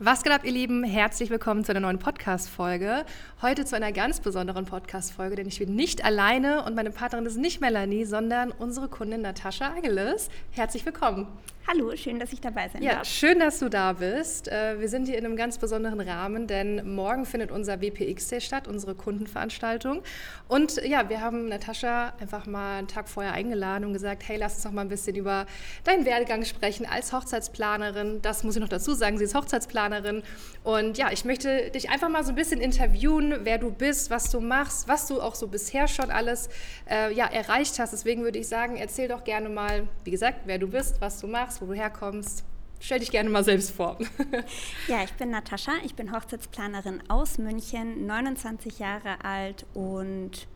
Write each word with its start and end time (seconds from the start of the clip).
Was 0.00 0.24
geht 0.24 0.32
ab, 0.32 0.40
ihr 0.44 0.50
Lieben? 0.50 0.82
Herzlich 0.82 1.30
willkommen 1.30 1.62
zu 1.64 1.70
einer 1.70 1.78
neuen 1.78 2.00
Podcast-Folge. 2.00 3.04
Heute 3.42 3.64
zu 3.64 3.76
einer 3.76 3.92
ganz 3.92 4.18
besonderen 4.18 4.64
Podcast-Folge, 4.64 5.36
denn 5.36 5.46
ich 5.46 5.60
bin 5.60 5.76
nicht 5.76 6.04
alleine 6.04 6.64
und 6.64 6.74
meine 6.74 6.90
Partnerin 6.90 7.26
ist 7.26 7.36
nicht 7.36 7.60
Melanie, 7.60 8.04
sondern 8.04 8.50
unsere 8.50 8.88
Kundin 8.88 9.22
Natascha 9.22 9.72
Ageles. 9.72 10.30
Herzlich 10.50 10.84
willkommen. 10.84 11.28
Hallo, 11.66 11.96
schön, 11.96 12.18
dass 12.18 12.30
ich 12.30 12.42
dabei 12.42 12.68
sein 12.68 12.82
ja, 12.82 12.96
darf. 12.96 13.06
schön, 13.06 13.38
dass 13.38 13.58
du 13.58 13.70
da 13.70 13.94
bist. 13.94 14.48
Äh, 14.48 14.78
wir 14.80 14.88
sind 14.90 15.06
hier 15.06 15.16
in 15.16 15.24
einem 15.24 15.34
ganz 15.34 15.56
besonderen 15.56 15.98
Rahmen, 15.98 16.46
denn 16.46 16.94
morgen 16.94 17.24
findet 17.24 17.50
unser 17.50 17.80
WPX-Day 17.80 18.42
statt, 18.42 18.68
unsere 18.68 18.94
Kundenveranstaltung. 18.94 20.02
Und 20.46 20.76
ja, 20.84 21.08
wir 21.08 21.22
haben 21.22 21.48
Natascha 21.48 22.12
einfach 22.20 22.44
mal 22.44 22.80
einen 22.80 22.88
Tag 22.88 23.08
vorher 23.08 23.32
eingeladen 23.32 23.86
und 23.86 23.94
gesagt, 23.94 24.24
hey, 24.28 24.36
lass 24.36 24.56
uns 24.56 24.64
noch 24.66 24.72
mal 24.72 24.82
ein 24.82 24.90
bisschen 24.90 25.16
über 25.16 25.46
deinen 25.84 26.04
Werdegang 26.04 26.44
sprechen 26.44 26.84
als 26.84 27.14
Hochzeitsplanerin. 27.14 28.20
Das 28.20 28.44
muss 28.44 28.56
ich 28.56 28.60
noch 28.60 28.68
dazu 28.68 28.92
sagen, 28.92 29.16
sie 29.16 29.24
ist 29.24 29.34
Hochzeitsplanerin. 29.34 30.22
Und 30.64 30.98
ja, 30.98 31.12
ich 31.12 31.24
möchte 31.24 31.70
dich 31.70 31.88
einfach 31.88 32.10
mal 32.10 32.24
so 32.24 32.28
ein 32.28 32.36
bisschen 32.36 32.60
interviewen, 32.60 33.36
wer 33.44 33.56
du 33.56 33.70
bist, 33.70 34.10
was 34.10 34.30
du 34.30 34.40
machst, 34.40 34.86
was 34.86 35.06
du 35.06 35.18
auch 35.18 35.34
so 35.34 35.48
bisher 35.48 35.88
schon 35.88 36.10
alles 36.10 36.50
äh, 36.90 37.10
ja, 37.14 37.24
erreicht 37.24 37.78
hast. 37.78 37.94
Deswegen 37.94 38.22
würde 38.22 38.38
ich 38.38 38.48
sagen, 38.48 38.76
erzähl 38.76 39.08
doch 39.08 39.24
gerne 39.24 39.48
mal, 39.48 39.88
wie 40.04 40.10
gesagt, 40.10 40.40
wer 40.44 40.58
du 40.58 40.68
bist, 40.68 41.00
was 41.00 41.20
du 41.20 41.26
machst 41.26 41.53
machst, 41.54 41.62
wo 41.62 41.66
du 41.66 41.74
herkommst. 41.74 42.44
Stell 42.80 42.98
dich 42.98 43.10
gerne 43.10 43.30
mal 43.30 43.44
selbst 43.44 43.70
vor. 43.70 43.98
Ja, 44.88 45.02
ich 45.02 45.12
bin 45.14 45.30
Natascha, 45.30 45.72
ich 45.84 45.94
bin 45.94 46.12
Hochzeitsplanerin 46.12 47.02
aus 47.08 47.38
München, 47.38 48.06
29 48.06 48.78
Jahre 48.78 49.24
alt 49.24 49.64
und 49.74 50.46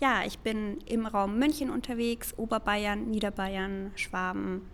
ja, 0.00 0.22
ich 0.26 0.38
bin 0.40 0.78
im 0.86 1.06
Raum 1.06 1.38
München 1.38 1.70
unterwegs, 1.70 2.34
Oberbayern, 2.36 3.10
Niederbayern, 3.10 3.92
Schwaben. 3.96 4.68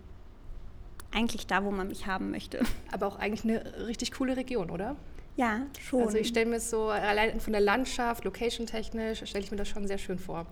Eigentlich 1.11 1.47
da, 1.47 1.63
wo 1.63 1.71
man 1.71 1.87
mich 1.87 2.05
haben 2.05 2.31
möchte. 2.31 2.59
Aber 2.91 3.07
auch 3.07 3.17
eigentlich 3.17 3.43
eine 3.43 3.87
richtig 3.87 4.11
coole 4.11 4.35
Region, 4.35 4.69
oder? 4.69 4.95
Ja, 5.37 5.61
schon. 5.81 6.03
Also 6.03 6.17
ich 6.17 6.27
stelle 6.27 6.47
mir 6.47 6.57
es 6.57 6.69
so, 6.69 6.89
allein 6.89 7.39
von 7.39 7.53
der 7.53 7.61
Landschaft, 7.61 8.23
location-technisch, 8.25 9.25
stelle 9.25 9.43
ich 9.43 9.51
mir 9.51 9.57
das 9.57 9.69
schon 9.69 9.87
sehr 9.87 9.97
schön 9.97 10.19
vor. 10.19 10.45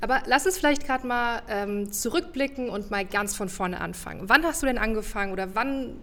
Aber 0.00 0.22
lass 0.26 0.46
uns 0.46 0.58
vielleicht 0.58 0.84
gerade 0.84 1.06
mal 1.06 1.42
ähm, 1.48 1.92
zurückblicken 1.92 2.68
und 2.68 2.90
mal 2.90 3.04
ganz 3.04 3.34
von 3.34 3.48
vorne 3.48 3.80
anfangen. 3.80 4.28
Wann 4.28 4.44
hast 4.44 4.62
du 4.62 4.66
denn 4.66 4.78
angefangen 4.78 5.32
oder 5.32 5.54
wann 5.54 5.96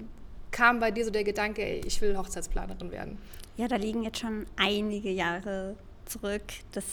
kam 0.52 0.80
bei 0.80 0.92
dir 0.92 1.06
so 1.06 1.12
der 1.12 1.24
Gedanke, 1.24 1.64
ey, 1.64 1.82
ich 1.86 2.02
will 2.02 2.18
Hochzeitsplanerin 2.18 2.92
werden? 2.92 3.18
Ja, 3.58 3.68
da 3.68 3.76
liegen 3.76 4.04
jetzt 4.04 4.20
schon 4.20 4.46
einige 4.58 5.12
Jahre 5.12 5.76
zurück. 6.06 6.44
Das 6.72 6.84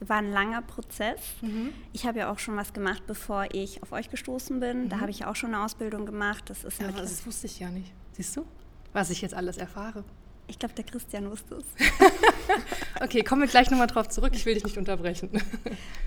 war 0.00 0.18
ein 0.18 0.32
langer 0.32 0.62
Prozess. 0.62 1.20
Mhm. 1.40 1.72
Ich 1.92 2.06
habe 2.06 2.18
ja 2.18 2.30
auch 2.30 2.38
schon 2.38 2.56
was 2.56 2.72
gemacht, 2.72 3.02
bevor 3.06 3.46
ich 3.52 3.82
auf 3.82 3.92
euch 3.92 4.10
gestoßen 4.10 4.60
bin. 4.60 4.84
Mhm. 4.84 4.88
Da 4.88 5.00
habe 5.00 5.10
ich 5.10 5.24
auch 5.24 5.36
schon 5.36 5.54
eine 5.54 5.64
Ausbildung 5.64 6.06
gemacht. 6.06 6.44
Das 6.50 6.64
ist 6.64 6.80
ja, 6.80 6.90
das 6.90 7.24
wusste 7.26 7.46
ich 7.46 7.58
ja 7.58 7.70
nicht. 7.70 7.92
Siehst 8.12 8.36
du, 8.36 8.44
was 8.92 9.10
ich 9.10 9.22
jetzt 9.22 9.34
alles 9.34 9.56
erfahre? 9.56 10.04
Ich 10.48 10.58
glaube, 10.58 10.74
der 10.74 10.84
Christian 10.84 11.30
wusste 11.30 11.56
es. 11.56 11.64
okay, 13.00 13.22
kommen 13.22 13.42
wir 13.42 13.48
gleich 13.48 13.70
nochmal 13.70 13.86
drauf 13.86 14.08
zurück. 14.08 14.32
Ich 14.34 14.46
will 14.46 14.54
dich 14.54 14.64
nicht 14.64 14.78
unterbrechen. 14.78 15.30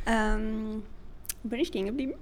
ähm, 0.05 0.83
bin 1.43 1.59
ich 1.59 1.69
stehen 1.69 1.85
geblieben? 1.85 2.13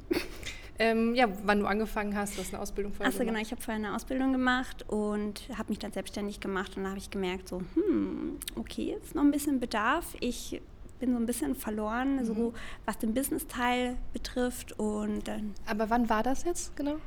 Ähm, 0.80 1.16
ja, 1.16 1.28
wann 1.44 1.60
du 1.60 1.66
angefangen 1.66 2.16
hast, 2.16 2.38
du 2.38 2.42
hast 2.42 2.54
eine 2.54 2.62
Ausbildung 2.62 2.94
vorher 2.94 3.12
Achso, 3.12 3.26
genau. 3.26 3.40
Ich 3.40 3.52
habe 3.52 3.62
vorher 3.62 3.84
eine 3.84 3.95
Ausbildung 3.95 4.32
gemacht 4.32 4.86
und 4.88 5.50
habe 5.58 5.70
mich 5.70 5.80
dann 5.80 5.92
selbstständig 5.92 6.40
gemacht. 6.40 6.78
Und 6.78 6.84
da 6.84 6.90
habe 6.90 7.00
ich 7.00 7.10
gemerkt, 7.10 7.48
so, 7.48 7.62
hm, 7.73 8.38
okay, 8.56 8.95
ist 9.02 9.16
noch 9.16 9.23
ein 9.23 9.32
bisschen 9.32 9.60
Bedarf. 9.60 10.16
Ich 10.20 10.62
bin 11.00 11.14
so 11.14 11.18
ein 11.18 11.26
bisschen 11.26 11.56
verloren, 11.56 12.18
mhm. 12.18 12.26
so 12.26 12.54
was 12.86 12.98
den 13.00 13.14
Business-Teil 13.14 13.98
betrifft. 14.14 14.78
Und 14.80 15.28
dann 15.28 15.56
Aber 15.66 15.90
wann 15.90 16.10
war 16.10 16.22
das 16.22 16.44
jetzt 16.44 16.76
genau? 16.76 16.98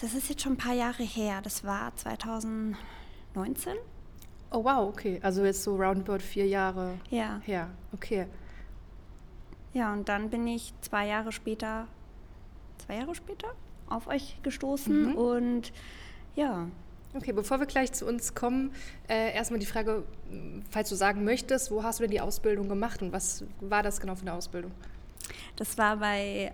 Das 0.00 0.14
ist 0.14 0.28
jetzt 0.28 0.42
schon 0.42 0.54
ein 0.54 0.58
paar 0.58 0.74
Jahre 0.74 1.02
her. 1.02 1.40
Das 1.42 1.64
war 1.64 1.94
2019. 1.96 3.74
Oh 4.54 4.62
wow, 4.62 4.88
okay. 4.88 5.18
Also 5.20 5.44
jetzt 5.44 5.64
so 5.64 5.74
roundabout 5.74 6.20
vier 6.20 6.46
Jahre 6.46 6.94
ja. 7.10 7.40
her. 7.44 7.70
Okay. 7.92 8.26
Ja, 9.72 9.92
und 9.92 10.08
dann 10.08 10.30
bin 10.30 10.46
ich 10.46 10.72
zwei 10.80 11.08
Jahre 11.08 11.32
später, 11.32 11.88
zwei 12.86 12.98
Jahre 12.98 13.16
später 13.16 13.48
auf 13.88 14.06
euch 14.06 14.38
gestoßen 14.44 15.10
mhm. 15.10 15.14
und 15.16 15.72
ja. 16.36 16.68
Okay, 17.14 17.32
bevor 17.32 17.58
wir 17.58 17.66
gleich 17.66 17.92
zu 17.92 18.06
uns 18.06 18.36
kommen, 18.36 18.72
äh, 19.08 19.34
erstmal 19.34 19.58
die 19.58 19.66
Frage, 19.66 20.04
falls 20.70 20.88
du 20.88 20.94
sagen 20.94 21.24
möchtest, 21.24 21.72
wo 21.72 21.82
hast 21.82 21.98
du 21.98 22.04
denn 22.04 22.12
die 22.12 22.20
Ausbildung 22.20 22.68
gemacht 22.68 23.02
und 23.02 23.12
was 23.12 23.44
war 23.60 23.82
das 23.82 24.00
genau 24.00 24.14
für 24.14 24.22
eine 24.22 24.34
Ausbildung? 24.34 24.70
Das 25.56 25.76
war 25.78 25.96
bei 25.96 26.52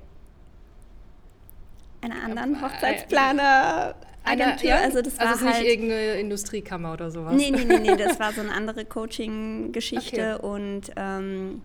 einer 2.00 2.22
anderen 2.25 2.62
Hochzeitsplaner. 2.62 3.94
Agentur, 4.25 4.69
ja? 4.69 4.81
also 4.81 5.03
das 5.03 5.19
also 5.19 5.25
war 5.25 5.32
also 5.32 5.47
halt 5.47 5.62
nicht 5.62 5.72
irgendeine 5.72 6.12
Industriekammer 6.14 6.92
oder 6.92 7.10
sowas. 7.10 7.34
Nee, 7.34 7.50
nee, 7.50 7.64
nee, 7.64 7.78
nee 7.78 7.97
das 7.97 8.19
war 8.20 8.32
so 8.32 8.41
eine 8.41 8.53
andere 8.53 8.84
Coaching-Geschichte 8.84 10.38
okay. 10.42 10.47
und 10.47 10.82
ähm, 10.97 11.62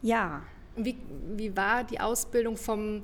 ja. 0.00 0.42
Wie, 0.76 0.96
wie 1.36 1.54
war 1.56 1.84
die 1.84 2.00
Ausbildung 2.00 2.56
vom, 2.56 3.02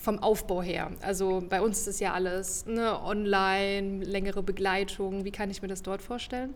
vom 0.00 0.18
Aufbau 0.18 0.62
her? 0.62 0.90
Also 1.00 1.44
bei 1.48 1.60
uns 1.60 1.78
ist 1.78 1.86
das 1.86 2.00
ja 2.00 2.12
alles 2.12 2.66
ne, 2.66 3.00
online, 3.02 4.04
längere 4.04 4.42
Begleitung. 4.42 5.24
Wie 5.24 5.30
kann 5.30 5.50
ich 5.50 5.62
mir 5.62 5.68
das 5.68 5.82
dort 5.82 6.02
vorstellen? 6.02 6.54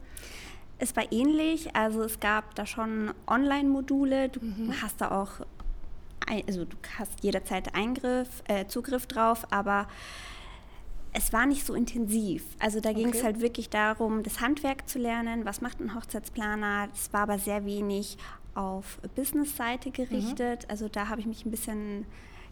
Es 0.81 0.95
war 0.95 1.11
ähnlich, 1.11 1.75
also 1.75 2.03
es 2.03 2.21
gab 2.21 2.55
da 2.55 2.65
schon 2.65 3.13
Online-Module, 3.27 4.29
du 4.29 4.41
mhm. 4.41 4.75
hast 4.81 5.01
da 5.01 5.11
auch, 5.11 5.45
also 6.47 6.65
du 6.65 6.77
hast 6.99 7.23
jederzeit 7.23 7.75
Eingriff, 7.75 8.29
äh, 8.47 8.67
Zugriff 8.67 9.07
drauf, 9.07 9.45
aber 9.51 9.89
es 11.13 11.33
war 11.33 11.47
nicht 11.47 11.65
so 11.65 11.75
intensiv. 11.75 12.45
Also 12.59 12.81
da 12.81 12.93
ging 12.93 13.09
okay. 13.09 13.19
es 13.19 13.25
halt 13.25 13.41
wirklich 13.41 13.71
darum, 13.71 14.23
das 14.23 14.41
Handwerk 14.41 14.89
zu 14.89 14.99
lernen. 14.99 15.45
Was 15.45 15.61
macht 15.61 15.81
ein 15.81 15.95
Hochzeitsplaner? 15.95 16.89
Es 16.93 17.13
war 17.13 17.23
aber 17.23 17.39
sehr 17.39 17.65
wenig 17.65 18.19
auf 18.55 18.99
Business-Seite 19.15 19.91
gerichtet. 19.91 20.65
Mhm. 20.65 20.71
Also 20.71 20.89
da 20.89 21.09
habe 21.09 21.21
ich 21.21 21.27
mich 21.27 21.45
ein 21.45 21.51
bisschen 21.51 22.07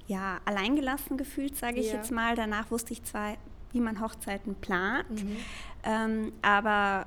ja, 0.07 0.39
alleingelassen 0.45 1.17
gefühlt, 1.17 1.57
sage 1.57 1.81
ich 1.81 1.89
ja. 1.89 1.95
jetzt 1.95 2.11
mal. 2.11 2.37
Danach 2.37 2.71
wusste 2.71 2.93
ich 2.93 3.03
zwar, 3.05 3.37
wie 3.73 3.81
man 3.81 4.01
Hochzeiten 4.01 4.55
plant, 4.55 5.11
mhm. 5.11 5.37
ähm, 5.85 6.33
aber 6.43 7.07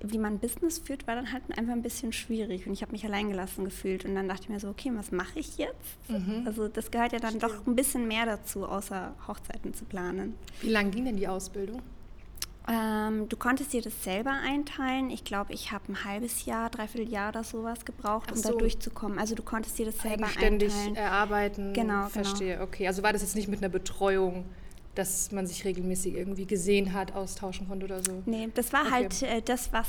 wie 0.00 0.18
man 0.18 0.38
Business 0.38 0.78
führt, 0.78 1.06
war 1.06 1.14
dann 1.14 1.32
halt 1.32 1.42
einfach 1.56 1.72
ein 1.72 1.82
bisschen 1.82 2.12
schwierig 2.12 2.66
und 2.66 2.72
ich 2.72 2.82
habe 2.82 2.92
mich 2.92 3.04
alleingelassen 3.04 3.64
gefühlt 3.64 4.04
und 4.04 4.14
dann 4.14 4.28
dachte 4.28 4.42
ich 4.44 4.48
mir 4.48 4.60
so, 4.60 4.68
okay, 4.68 4.90
was 4.94 5.12
mache 5.12 5.38
ich 5.38 5.56
jetzt? 5.56 5.98
Mhm. 6.08 6.42
Also 6.46 6.68
das 6.68 6.90
gehört 6.90 7.12
ja 7.12 7.18
dann 7.18 7.38
Verstehe. 7.38 7.58
doch 7.60 7.66
ein 7.66 7.76
bisschen 7.76 8.06
mehr 8.06 8.26
dazu, 8.26 8.66
außer 8.66 9.14
Hochzeiten 9.26 9.72
zu 9.72 9.84
planen. 9.84 10.34
Wie 10.60 10.70
lange 10.70 10.90
ging 10.90 11.04
denn 11.04 11.16
die 11.16 11.28
Ausbildung? 11.28 11.80
Ähm, 12.66 13.28
du 13.28 13.36
konntest 13.36 13.74
dir 13.74 13.82
das 13.82 14.04
selber 14.04 14.30
einteilen. 14.30 15.10
Ich 15.10 15.24
glaube, 15.24 15.52
ich 15.52 15.70
habe 15.70 15.92
ein 15.92 16.04
halbes 16.04 16.46
Jahr, 16.46 16.70
dreiviertel 16.70 17.10
Jahr 17.10 17.28
oder 17.28 17.44
sowas 17.44 17.84
gebraucht, 17.84 18.32
um 18.32 18.38
so. 18.38 18.52
da 18.52 18.56
durchzukommen. 18.56 19.18
Also 19.18 19.34
du 19.34 19.42
konntest 19.42 19.78
dir 19.78 19.86
das 19.86 19.98
selber 19.98 20.24
Eigenständig 20.24 20.72
einteilen. 20.72 20.96
erarbeiten. 20.96 21.72
Genau, 21.74 21.94
genau. 21.94 22.08
Verstehe. 22.08 22.54
Genau. 22.54 22.64
Okay, 22.64 22.86
also 22.86 23.02
war 23.02 23.12
das 23.12 23.20
jetzt 23.20 23.36
nicht 23.36 23.48
mit 23.48 23.58
einer 23.58 23.68
Betreuung? 23.68 24.46
Dass 24.94 25.32
man 25.32 25.46
sich 25.46 25.64
regelmäßig 25.64 26.14
irgendwie 26.14 26.46
gesehen 26.46 26.92
hat, 26.92 27.14
austauschen 27.14 27.68
konnte 27.68 27.86
oder 27.86 28.02
so? 28.02 28.22
Nee, 28.26 28.48
das 28.54 28.72
war 28.72 28.82
okay. 28.82 28.92
halt 28.92 29.22
äh, 29.22 29.42
das, 29.42 29.72
was 29.72 29.86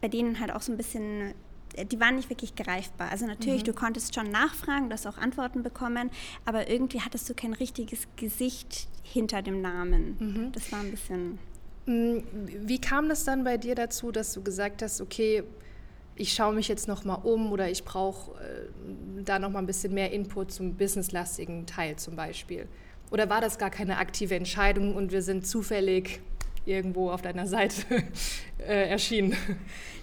bei 0.00 0.08
denen 0.08 0.40
halt 0.40 0.52
auch 0.52 0.62
so 0.62 0.72
ein 0.72 0.76
bisschen 0.76 1.34
äh, 1.74 1.84
die 1.84 2.00
waren 2.00 2.16
nicht 2.16 2.30
wirklich 2.30 2.54
greifbar. 2.54 3.10
Also 3.10 3.26
natürlich, 3.26 3.62
mhm. 3.62 3.66
du 3.66 3.72
konntest 3.72 4.14
schon 4.14 4.30
nachfragen, 4.30 4.88
du 4.88 4.94
hast 4.94 5.06
auch 5.06 5.18
Antworten 5.18 5.62
bekommen, 5.62 6.10
aber 6.44 6.68
irgendwie 6.68 7.00
hattest 7.00 7.28
du 7.28 7.34
kein 7.34 7.52
richtiges 7.52 8.06
Gesicht 8.16 8.88
hinter 9.02 9.42
dem 9.42 9.60
Namen. 9.60 10.16
Mhm. 10.18 10.52
Das 10.52 10.70
war 10.72 10.80
ein 10.80 10.90
bisschen. 10.90 11.38
Mm, 11.86 12.18
wie 12.66 12.80
kam 12.80 13.08
das 13.08 13.24
dann 13.24 13.44
bei 13.44 13.56
dir 13.56 13.74
dazu, 13.74 14.12
dass 14.12 14.32
du 14.32 14.42
gesagt 14.42 14.82
hast, 14.82 15.00
okay, 15.00 15.44
ich 16.16 16.32
schaue 16.32 16.52
mich 16.52 16.68
jetzt 16.68 16.88
noch 16.88 17.04
mal 17.04 17.14
um 17.14 17.52
oder 17.52 17.70
ich 17.70 17.84
brauche 17.84 18.32
äh, 18.40 19.22
da 19.24 19.38
noch 19.38 19.50
mal 19.50 19.60
ein 19.60 19.66
bisschen 19.66 19.94
mehr 19.94 20.12
Input 20.12 20.50
zum 20.52 20.74
businesslastigen 20.74 21.66
Teil 21.66 21.96
zum 21.96 22.16
Beispiel? 22.16 22.66
Oder 23.10 23.30
war 23.30 23.40
das 23.40 23.58
gar 23.58 23.70
keine 23.70 23.98
aktive 23.98 24.34
Entscheidung 24.34 24.94
und 24.94 25.12
wir 25.12 25.22
sind 25.22 25.46
zufällig 25.46 26.20
irgendwo 26.66 27.10
auf 27.10 27.22
deiner 27.22 27.46
Seite 27.46 27.82
äh, 28.58 28.88
erschienen? 28.88 29.36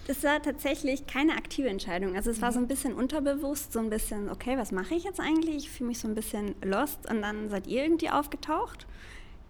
Das 0.07 0.23
war 0.23 0.41
tatsächlich 0.41 1.07
keine 1.07 1.33
aktive 1.33 1.67
Entscheidung. 1.67 2.15
Also 2.15 2.29
es 2.29 2.41
war 2.41 2.51
so 2.51 2.59
ein 2.59 2.67
bisschen 2.67 2.93
unterbewusst, 2.93 3.73
so 3.73 3.79
ein 3.79 3.89
bisschen, 3.89 4.29
okay, 4.29 4.55
was 4.57 4.71
mache 4.71 4.93
ich 4.93 5.03
jetzt 5.03 5.19
eigentlich? 5.19 5.57
Ich 5.57 5.69
fühle 5.71 5.89
mich 5.89 5.99
so 5.99 6.07
ein 6.07 6.15
bisschen 6.15 6.55
lost 6.63 7.09
und 7.09 7.21
dann 7.21 7.49
seid 7.49 7.67
ihr 7.67 7.83
irgendwie 7.83 8.09
aufgetaucht. 8.09 8.85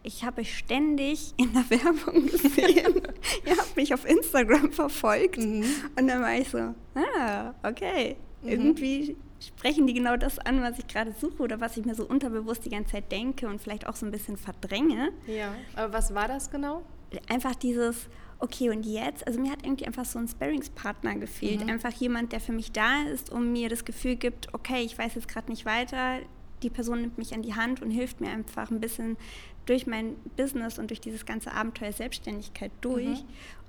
Ich 0.04 0.24
habe 0.24 0.42
euch 0.42 0.58
ständig 0.58 1.34
in 1.38 1.52
der 1.54 1.70
Werbung 1.70 2.28
gesehen. 2.28 3.02
ihr 3.46 3.58
habt 3.58 3.76
mich 3.76 3.94
auf 3.94 4.06
Instagram 4.06 4.72
verfolgt 4.72 5.40
mhm. 5.40 5.66
und 5.98 6.08
dann 6.08 6.22
war 6.22 6.36
ich 6.38 6.50
so, 6.50 6.58
ah, 6.58 7.54
okay, 7.64 8.16
mhm. 8.42 8.50
irgendwie 8.50 9.18
sprechen 9.48 9.88
die 9.88 9.94
genau 9.94 10.18
das 10.18 10.40
an, 10.40 10.62
was 10.62 10.80
ich 10.80 10.88
gerade 10.88 11.14
suche 11.20 11.42
oder 11.44 11.60
was 11.60 11.78
ich 11.78 11.86
mir 11.86 11.96
so 11.96 12.06
unterbewusst 12.06 12.66
die 12.66 12.70
ganze 12.70 12.94
Zeit 12.94 13.12
denke 13.12 13.48
und 13.48 13.62
vielleicht 13.62 13.88
auch 13.88 13.96
so 13.96 14.06
ein 14.06 14.12
bisschen 14.12 14.38
verdränge. 14.38 15.12
Ja, 15.28 15.54
aber 15.76 15.94
was 15.94 16.14
war 16.14 16.28
das 16.28 16.50
genau? 16.52 16.84
Einfach 17.30 17.56
dieses, 17.56 18.08
okay, 18.40 18.70
und 18.70 18.84
jetzt? 18.84 19.26
Also 19.26 19.40
mir 19.40 19.52
hat 19.52 19.64
irgendwie 19.64 19.86
einfach 19.86 20.06
so 20.06 20.20
ein 20.20 20.28
Sparringspartner 20.28 21.16
gefehlt. 21.16 21.64
Mhm. 21.64 21.70
Einfach 21.70 21.94
jemand, 21.94 22.32
der 22.32 22.40
für 22.40 22.52
mich 22.52 22.72
da 22.72 23.04
ist 23.04 23.30
und 23.32 23.52
mir 23.52 23.70
das 23.70 23.86
Gefühl 23.86 24.16
gibt, 24.16 24.54
okay, 24.54 24.84
ich 24.84 24.98
weiß 24.98 25.16
jetzt 25.16 25.28
gerade 25.28 25.50
nicht 25.50 25.66
weiter. 25.66 26.20
Die 26.64 26.70
Person 26.70 27.02
nimmt 27.02 27.18
mich 27.18 27.34
an 27.34 27.42
die 27.42 27.54
Hand 27.54 27.82
und 27.82 27.92
hilft 27.92 28.22
mir 28.22 28.30
einfach 28.30 28.72
ein 28.72 28.80
bisschen 28.80 29.18
durch 29.66 29.88
mein 29.88 30.16
Business 30.36 30.80
und 30.80 30.90
durch 30.90 31.02
dieses 31.02 31.26
ganze 31.26 31.52
Abenteuer 31.52 31.92
Selbstständigkeit 31.92 32.72
durch. 32.82 33.24
Mhm. 33.24 33.28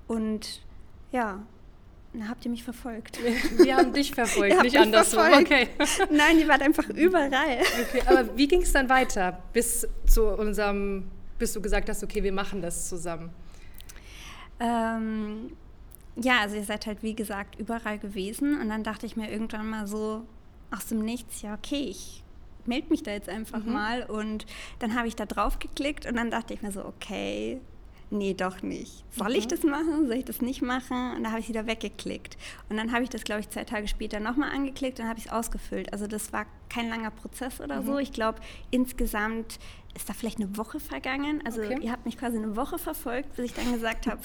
Und 0.08 0.61
ja, 1.12 1.43
dann 2.20 2.28
habt 2.28 2.44
ihr 2.44 2.50
mich 2.50 2.64
verfolgt. 2.64 3.18
Wir 3.58 3.76
haben 3.76 3.92
dich 3.92 4.12
verfolgt, 4.12 4.62
nicht 4.62 4.78
andersrum. 4.78 5.26
Okay. 5.34 5.68
Nein, 6.10 6.38
die 6.38 6.48
waren 6.48 6.62
einfach 6.62 6.88
überall. 6.88 7.30
Okay, 7.30 8.02
aber 8.06 8.36
wie 8.36 8.48
ging 8.48 8.62
es 8.62 8.72
dann 8.72 8.88
weiter, 8.88 9.42
bis 9.52 9.86
zu 10.06 10.26
unserem, 10.28 11.10
bis 11.38 11.52
du 11.52 11.60
gesagt 11.60 11.88
hast, 11.88 12.02
okay, 12.02 12.22
wir 12.22 12.32
machen 12.32 12.62
das 12.62 12.88
zusammen? 12.88 13.30
Ähm, 14.60 15.52
ja, 16.16 16.40
also 16.40 16.56
ihr 16.56 16.64
seid 16.64 16.86
halt 16.86 17.02
wie 17.02 17.14
gesagt 17.14 17.58
überall 17.58 17.98
gewesen 17.98 18.58
und 18.60 18.68
dann 18.70 18.82
dachte 18.82 19.04
ich 19.04 19.16
mir 19.16 19.30
irgendwann 19.30 19.68
mal 19.68 19.86
so 19.86 20.22
aus 20.70 20.86
dem 20.86 21.00
Nichts, 21.00 21.42
ja 21.42 21.54
okay, 21.54 21.88
ich 21.90 22.22
melde 22.64 22.88
mich 22.90 23.02
da 23.02 23.12
jetzt 23.12 23.28
einfach 23.28 23.62
mhm. 23.62 23.72
mal 23.72 24.02
und 24.04 24.46
dann 24.78 24.96
habe 24.96 25.08
ich 25.08 25.14
da 25.16 25.26
drauf 25.26 25.58
geklickt 25.58 26.06
und 26.06 26.16
dann 26.16 26.30
dachte 26.30 26.54
ich 26.54 26.62
mir 26.62 26.72
so, 26.72 26.84
okay, 26.84 27.60
nee, 28.11 28.35
doch 28.35 28.62
nicht. 28.62 29.05
Soll 29.11 29.31
mhm. 29.31 29.35
ich 29.37 29.49
das 29.49 29.62
machen? 29.62 30.06
Soll 30.06 30.17
ich 30.17 30.25
das 30.25 30.41
nicht 30.41 30.62
machen? 30.62 31.14
Und 31.17 31.25
da 31.25 31.31
habe 31.31 31.41
ich 31.41 31.49
wieder 31.49 31.67
weggeklickt. 31.67 32.37
Und 32.69 32.76
dann 32.76 32.93
habe 32.93 33.05
ich 33.05 33.11
das, 33.11 33.25
glaube 33.25 33.41
ich, 33.41 33.50
zwei 33.50 33.64
Tage 33.64 33.88
später 33.88 34.20
nochmal 34.20 34.50
angeklickt 34.53 35.00
und 35.00 35.08
habe 35.08 35.19
ich 35.19 35.26
es 35.26 35.32
ausgefüllt. 35.32 35.93
Also 35.93 36.06
das 36.06 36.32
war 36.32 36.47
kein 36.69 36.88
langer 36.88 37.11
Prozess 37.11 37.61
oder 37.61 37.82
mhm. 37.82 37.87
so. 37.87 37.99
Ich 37.99 38.12
glaube, 38.12 38.41
insgesamt 38.70 39.58
ist 39.94 40.08
da 40.08 40.12
vielleicht 40.12 40.38
eine 40.38 40.56
Woche 40.56 40.79
vergangen. 40.79 41.43
Also 41.44 41.62
okay. 41.62 41.79
ihr 41.81 41.91
habt 41.91 42.05
mich 42.05 42.19
quasi 42.19 42.37
eine 42.37 42.55
Woche 42.55 42.79
verfolgt, 42.79 43.35
bis 43.35 43.47
ich 43.47 43.55
dann 43.55 43.73
gesagt 43.73 44.06
habe, 44.06 44.20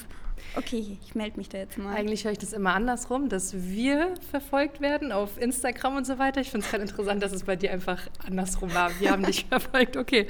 okay, 0.56 0.98
ich 1.02 1.14
melde 1.14 1.38
mich 1.38 1.48
da 1.48 1.58
jetzt 1.58 1.78
mal. 1.78 1.94
Eigentlich 1.94 2.24
höre 2.24 2.32
ich 2.32 2.38
das 2.38 2.52
immer 2.52 2.74
andersrum, 2.74 3.28
dass 3.28 3.54
wir 3.54 4.14
verfolgt 4.30 4.80
werden 4.80 5.12
auf 5.12 5.40
Instagram 5.40 5.96
und 5.96 6.06
so 6.06 6.18
weiter. 6.18 6.40
Ich 6.40 6.50
finde 6.50 6.66
es 6.66 6.72
halt 6.72 6.82
interessant, 6.82 7.22
dass 7.22 7.32
es 7.32 7.44
bei 7.44 7.56
dir 7.56 7.72
einfach 7.72 8.08
andersrum 8.26 8.72
war. 8.74 8.90
Wir 9.00 9.10
haben 9.10 9.24
dich 9.24 9.44
verfolgt, 9.48 9.96
okay. 9.96 10.26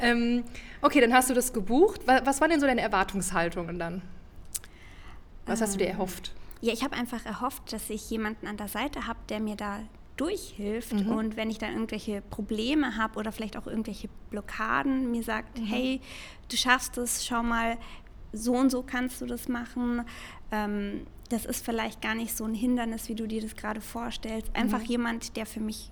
Ähm, 0.00 0.44
okay, 0.82 1.00
dann 1.00 1.14
hast 1.14 1.30
du 1.30 1.34
das 1.34 1.52
gebucht. 1.52 2.02
Was 2.06 2.40
waren 2.40 2.50
denn 2.50 2.60
so 2.60 2.66
deine 2.66 2.80
Erwartungshaltungen 2.80 3.78
dann? 3.78 4.02
Was 5.46 5.60
ähm, 5.60 5.66
hast 5.66 5.74
du 5.74 5.78
dir 5.78 5.86
ähm, 5.86 5.92
erhofft? 5.92 6.32
Ja, 6.60 6.72
ich 6.72 6.84
habe 6.84 6.94
einfach 6.94 7.24
erhofft, 7.24 7.72
dass 7.72 7.90
ich 7.90 8.08
jemanden 8.10 8.46
an 8.46 8.56
der 8.56 8.68
Seite 8.68 9.06
habe, 9.06 9.18
der 9.28 9.40
mir 9.40 9.56
da 9.56 9.80
durchhilft 10.16 10.92
mhm. 10.92 11.10
und 11.10 11.36
wenn 11.36 11.50
ich 11.50 11.58
dann 11.58 11.72
irgendwelche 11.72 12.20
Probleme 12.20 12.96
habe 12.96 13.18
oder 13.18 13.32
vielleicht 13.32 13.56
auch 13.56 13.66
irgendwelche 13.66 14.08
Blockaden, 14.30 15.10
mir 15.10 15.22
sagt, 15.22 15.58
mhm. 15.58 15.64
hey, 15.64 16.00
du 16.50 16.56
schaffst 16.56 16.98
es, 16.98 17.26
schau 17.26 17.42
mal, 17.42 17.78
so 18.32 18.54
und 18.54 18.70
so 18.70 18.82
kannst 18.82 19.20
du 19.20 19.26
das 19.26 19.48
machen. 19.48 20.04
Ähm, 20.50 21.06
das 21.30 21.46
ist 21.46 21.64
vielleicht 21.64 22.02
gar 22.02 22.14
nicht 22.14 22.36
so 22.36 22.44
ein 22.44 22.54
Hindernis, 22.54 23.08
wie 23.08 23.14
du 23.14 23.26
dir 23.26 23.40
das 23.40 23.56
gerade 23.56 23.80
vorstellst. 23.80 24.54
Einfach 24.54 24.80
mhm. 24.80 24.86
jemand, 24.86 25.36
der 25.36 25.46
für 25.46 25.60
mich 25.60 25.90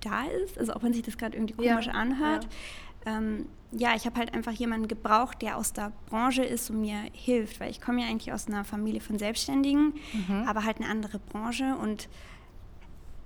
da 0.00 0.24
ist, 0.24 0.58
also 0.58 0.74
auch 0.74 0.82
wenn 0.82 0.92
sich 0.92 1.02
das 1.02 1.16
gerade 1.18 1.36
irgendwie 1.36 1.54
komisch 1.54 1.86
ja. 1.86 1.92
anhört. 1.92 2.46
Ja, 3.04 3.16
ähm, 3.18 3.46
ja 3.72 3.94
ich 3.94 4.06
habe 4.06 4.16
halt 4.16 4.34
einfach 4.34 4.52
jemanden 4.52 4.88
gebraucht, 4.88 5.42
der 5.42 5.56
aus 5.56 5.72
der 5.72 5.92
Branche 6.08 6.44
ist 6.44 6.70
und 6.70 6.80
mir 6.80 7.02
hilft, 7.12 7.60
weil 7.60 7.70
ich 7.70 7.80
komme 7.80 8.02
ja 8.02 8.08
eigentlich 8.08 8.32
aus 8.32 8.46
einer 8.46 8.64
Familie 8.64 9.00
von 9.00 9.18
Selbstständigen, 9.18 9.94
mhm. 10.12 10.44
aber 10.46 10.64
halt 10.64 10.78
eine 10.78 10.88
andere 10.88 11.18
Branche 11.18 11.76
und 11.80 12.08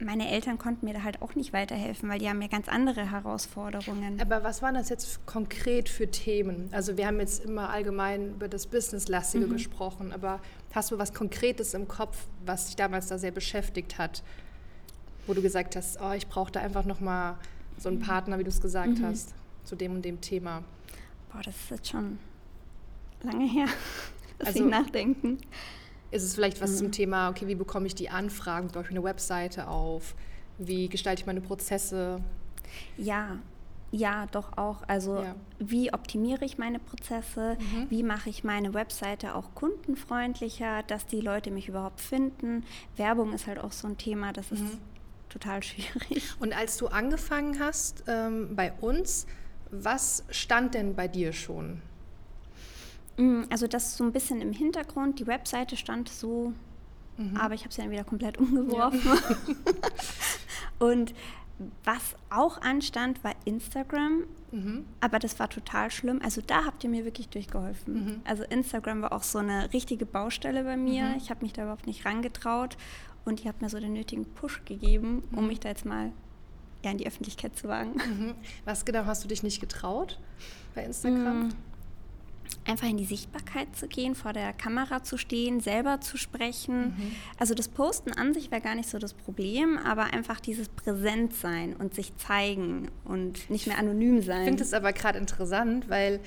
meine 0.05 0.29
Eltern 0.29 0.59
konnten 0.59 0.87
mir 0.87 0.95
da 0.95 1.03
halt 1.03 1.23
auch 1.23 1.35
nicht 1.35 1.53
weiterhelfen, 1.53 2.09
weil 2.09 2.19
die 2.19 2.29
haben 2.29 2.43
ja 2.43 2.49
ganz 2.49 2.69
andere 2.69 3.11
Herausforderungen. 3.11 4.21
Aber 4.21 4.43
was 4.43 4.63
waren 4.63 4.75
das 4.75 4.89
jetzt 4.89 5.25
konkret 5.27 5.89
für 5.89 6.11
Themen? 6.11 6.69
Also 6.73 6.97
wir 6.97 7.07
haben 7.07 7.21
jetzt 7.21 7.45
immer 7.45 7.71
allgemein 7.71 8.31
über 8.31 8.49
das 8.49 8.67
Business-lastige 8.67 9.47
mhm. 9.47 9.53
gesprochen, 9.53 10.13
aber 10.13 10.41
hast 10.75 10.91
du 10.91 10.99
was 10.99 11.15
Konkretes 11.15 11.75
im 11.75 11.89
Kopf, 11.89 12.27
was 12.45 12.67
dich 12.67 12.77
damals 12.77 13.07
da 13.07 13.19
sehr 13.19 13.31
beschäftigt 13.31 13.99
hat, 13.99 14.23
wo 15.27 15.35
du 15.35 15.43
gesagt 15.43 15.77
hast, 15.77 16.01
oh, 16.01 16.13
ich 16.13 16.27
brauche 16.27 16.51
da 16.51 16.61
einfach 16.61 16.85
noch 16.85 17.01
mal 17.01 17.37
so 17.79 17.89
einen 17.89 18.01
Partner, 18.01 18.39
wie 18.39 18.45
du 18.45 18.51
es 18.51 18.61
gesagt 18.61 18.99
mhm. 18.99 19.07
hast, 19.07 19.35
zu 19.65 19.77
dem 19.77 19.95
und 19.95 20.05
dem 20.05 20.21
Thema? 20.21 20.63
Boah, 21.33 21.43
das 21.43 21.55
ist 21.57 21.71
jetzt 21.71 21.89
schon 21.89 22.19
lange 23.23 23.47
her, 23.47 23.67
dass 24.39 24.49
also, 24.49 24.65
ich 24.65 24.71
nachdenken. 24.71 25.39
Ist 26.11 26.25
es 26.25 26.35
vielleicht 26.35 26.61
was 26.61 26.73
mhm. 26.73 26.77
zum 26.77 26.93
Thema, 26.93 27.31
okay, 27.31 27.47
wie 27.47 27.55
bekomme 27.55 27.87
ich 27.87 27.95
die 27.95 28.11
Anfragen, 28.11 28.69
baue 28.69 28.83
ich 28.83 28.91
eine 28.91 29.03
Webseite 29.03 29.69
auf? 29.69 30.15
Wie 30.59 30.89
gestalte 30.89 31.23
ich 31.23 31.27
meine 31.27 31.41
Prozesse? 31.41 32.21
Ja, 32.97 33.39
ja, 33.93 34.27
doch 34.27 34.57
auch. 34.57 34.83
Also 34.89 35.23
ja. 35.23 35.35
wie 35.59 35.93
optimiere 35.93 36.47
ich 36.47 36.57
meine 36.57 36.79
Prozesse? 36.79 37.59
Mhm. 37.61 37.91
Wie 37.91 38.03
mache 38.03 38.31
ich 38.31 38.43
meine 38.43 38.73
Webseite 38.73 39.35
auch 39.35 39.55
kundenfreundlicher, 39.55 40.83
dass 40.85 41.07
die 41.07 41.21
Leute 41.21 41.51
mich 41.51 41.69
überhaupt 41.69 42.01
finden? 42.01 42.65
Werbung 42.97 43.35
ist 43.35 43.47
halt 43.47 43.59
auch 43.59 43.73
so 43.73 43.87
ein 43.87 43.99
Thema, 43.99 44.33
das 44.33 44.51
ist 44.51 44.63
mhm. 44.63 44.79
total 45.29 45.63
schwierig. 45.63 46.35
Und 46.41 46.55
als 46.55 46.79
du 46.79 46.89
angefangen 46.89 47.59
hast 47.61 48.05
ähm, 48.09 48.57
bei 48.57 48.73
uns, 48.81 49.27
was 49.73 50.25
stand 50.31 50.75
denn 50.75 50.95
bei 50.95 51.09
dir 51.09 51.33
schon? 51.33 51.81
Mm, 53.17 53.43
also 53.51 53.67
das 53.67 53.97
so 53.97 54.05
ein 54.05 54.13
bisschen 54.13 54.41
im 54.41 54.53
Hintergrund. 54.53 55.19
Die 55.19 55.27
Webseite 55.27 55.77
stand 55.77 56.09
so, 56.09 56.53
mhm. 57.17 57.37
aber 57.37 57.55
ich 57.55 57.63
habe 57.63 57.73
sie 57.73 57.81
dann 57.81 57.91
wieder 57.91 58.05
komplett 58.05 58.39
umgeworfen. 58.39 59.01
Ja. 59.05 59.45
und 60.87 61.15
was 61.85 62.17
auch 62.31 62.61
anstand, 62.61 63.25
war 63.25 63.35
Instagram. 63.45 64.25
Mhm. 64.51 64.85
Aber 65.01 65.19
das 65.19 65.39
war 65.39 65.49
total 65.49 65.91
schlimm. 65.91 66.21
Also 66.23 66.43
da 66.47 66.65
habt 66.65 66.85
ihr 66.85 66.91
mir 66.91 67.05
wirklich 67.05 67.29
durchgeholfen. 67.29 67.95
Mhm. 67.95 68.21
Also 68.25 68.43
Instagram 68.45 69.03
war 69.03 69.13
auch 69.13 69.23
so 69.23 69.39
eine 69.39 69.73
richtige 69.73 70.05
Baustelle 70.05 70.65
bei 70.65 70.77
mir. 70.77 71.05
Mhm. 71.05 71.17
Ich 71.17 71.31
habe 71.31 71.43
mich 71.43 71.53
da 71.53 71.63
überhaupt 71.63 71.87
nicht 71.87 72.05
rangetraut. 72.05 72.77
Und 73.25 73.45
ihr 73.45 73.49
habt 73.49 73.63
mir 73.63 73.69
so 73.69 73.79
den 73.79 73.93
nötigen 73.93 74.25
Push 74.25 74.63
gegeben, 74.65 75.23
um 75.33 75.43
mhm. 75.43 75.49
mich 75.49 75.61
da 75.61 75.69
jetzt 75.69 75.87
mal 75.87 76.13
ja, 76.85 76.91
in 76.91 76.99
die 76.99 77.07
Öffentlichkeit 77.07 77.57
zu 77.57 77.69
wagen. 77.69 77.93
Mhm. 77.95 78.35
Was 78.65 78.85
genau 78.85 79.05
hast 79.07 79.25
du 79.25 79.29
dich 79.29 79.43
nicht 79.43 79.61
getraut 79.61 80.19
bei 80.75 80.85
Instagram? 80.85 81.49
Mm 81.49 81.53
einfach 82.65 82.89
in 82.89 82.97
die 82.97 83.05
Sichtbarkeit 83.05 83.75
zu 83.75 83.89
gehen, 83.89 84.15
vor 84.15 84.33
der 84.33 84.53
Kamera 84.53 85.03
zu 85.03 85.17
stehen, 85.17 85.61
selber 85.61 86.01
zu 86.01 86.17
sprechen. 86.17 86.81
Mhm. 86.81 87.13
Also 87.39 87.55
das 87.55 87.69
Posten 87.69 88.13
an 88.13 88.35
sich 88.35 88.51
wäre 88.51 88.61
gar 88.61 88.75
nicht 88.75 88.89
so 88.89 88.99
das 88.99 89.15
Problem, 89.15 89.79
aber 89.79 90.13
einfach 90.13 90.41
dieses 90.41 90.69
Präsentsein 90.69 91.75
und 91.75 91.95
sich 91.95 92.17
zeigen 92.17 92.89
und 93.05 93.51
nicht 93.51 93.67
mehr 93.67 93.79
anonym 93.79 94.23
sein. 94.23 94.43
Ich 94.43 94.49
finde 94.49 94.63
es 94.63 94.75
aber 94.75 94.93
gerade 94.93 95.19
interessant, 95.19 95.89
weil 95.89 96.21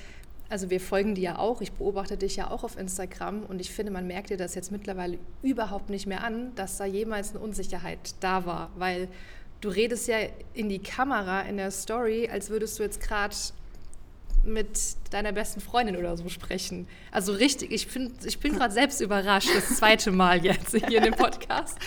also 0.48 0.69
wir 0.69 0.80
folgen 0.80 1.16
dir 1.16 1.22
ja 1.22 1.40
auch, 1.40 1.62
ich 1.62 1.72
beobachte 1.72 2.18
dich 2.18 2.36
ja 2.36 2.52
auch 2.52 2.63
auf 2.63 2.78
Instagram 2.78 3.44
und 3.44 3.60
ich 3.60 3.72
finde, 3.72 3.92
man 3.92 4.06
merkt 4.06 4.30
dir 4.30 4.38
das 4.38 4.54
jetzt 4.54 4.72
mittlerweile 4.72 5.18
überhaupt 5.42 5.90
nicht 5.90 6.06
mehr 6.06 6.24
an, 6.24 6.54
dass 6.54 6.78
da 6.78 6.86
jemals 6.86 7.31
eine 7.31 7.40
Unsicherheit 7.40 8.13
da 8.19 8.46
war, 8.46 8.69
weil 8.75 9.07
du 9.62 9.69
redest 9.69 10.07
ja 10.07 10.18
in 10.54 10.69
die 10.69 10.80
Kamera 10.80 11.42
in 11.42 11.57
der 11.57 11.72
Story, 11.72 12.30
als 12.31 12.50
würdest 12.50 12.80
du 12.80 12.84
jetzt 12.84 13.02
gerade 13.02 13.36
mit 14.46 14.80
deiner 15.10 15.31
besten 15.31 15.60
Freundin 15.60 15.98
oder 15.98 16.16
so 16.18 16.30
sprechen. 16.30 16.88
Also 17.12 17.34
richtig, 17.34 17.72
ich, 17.72 17.88
find, 17.88 18.24
ich 18.25 18.40
bin 18.40 18.54
gerade 18.54 18.74
selbst 18.74 19.02
überrascht, 19.02 19.50
das 19.54 19.78
zweite 19.78 20.12
Mal 20.12 20.46
jetzt 20.46 20.75
hier 20.75 21.00
in 21.00 21.04
dem 21.04 21.14
Podcast, 21.16 21.78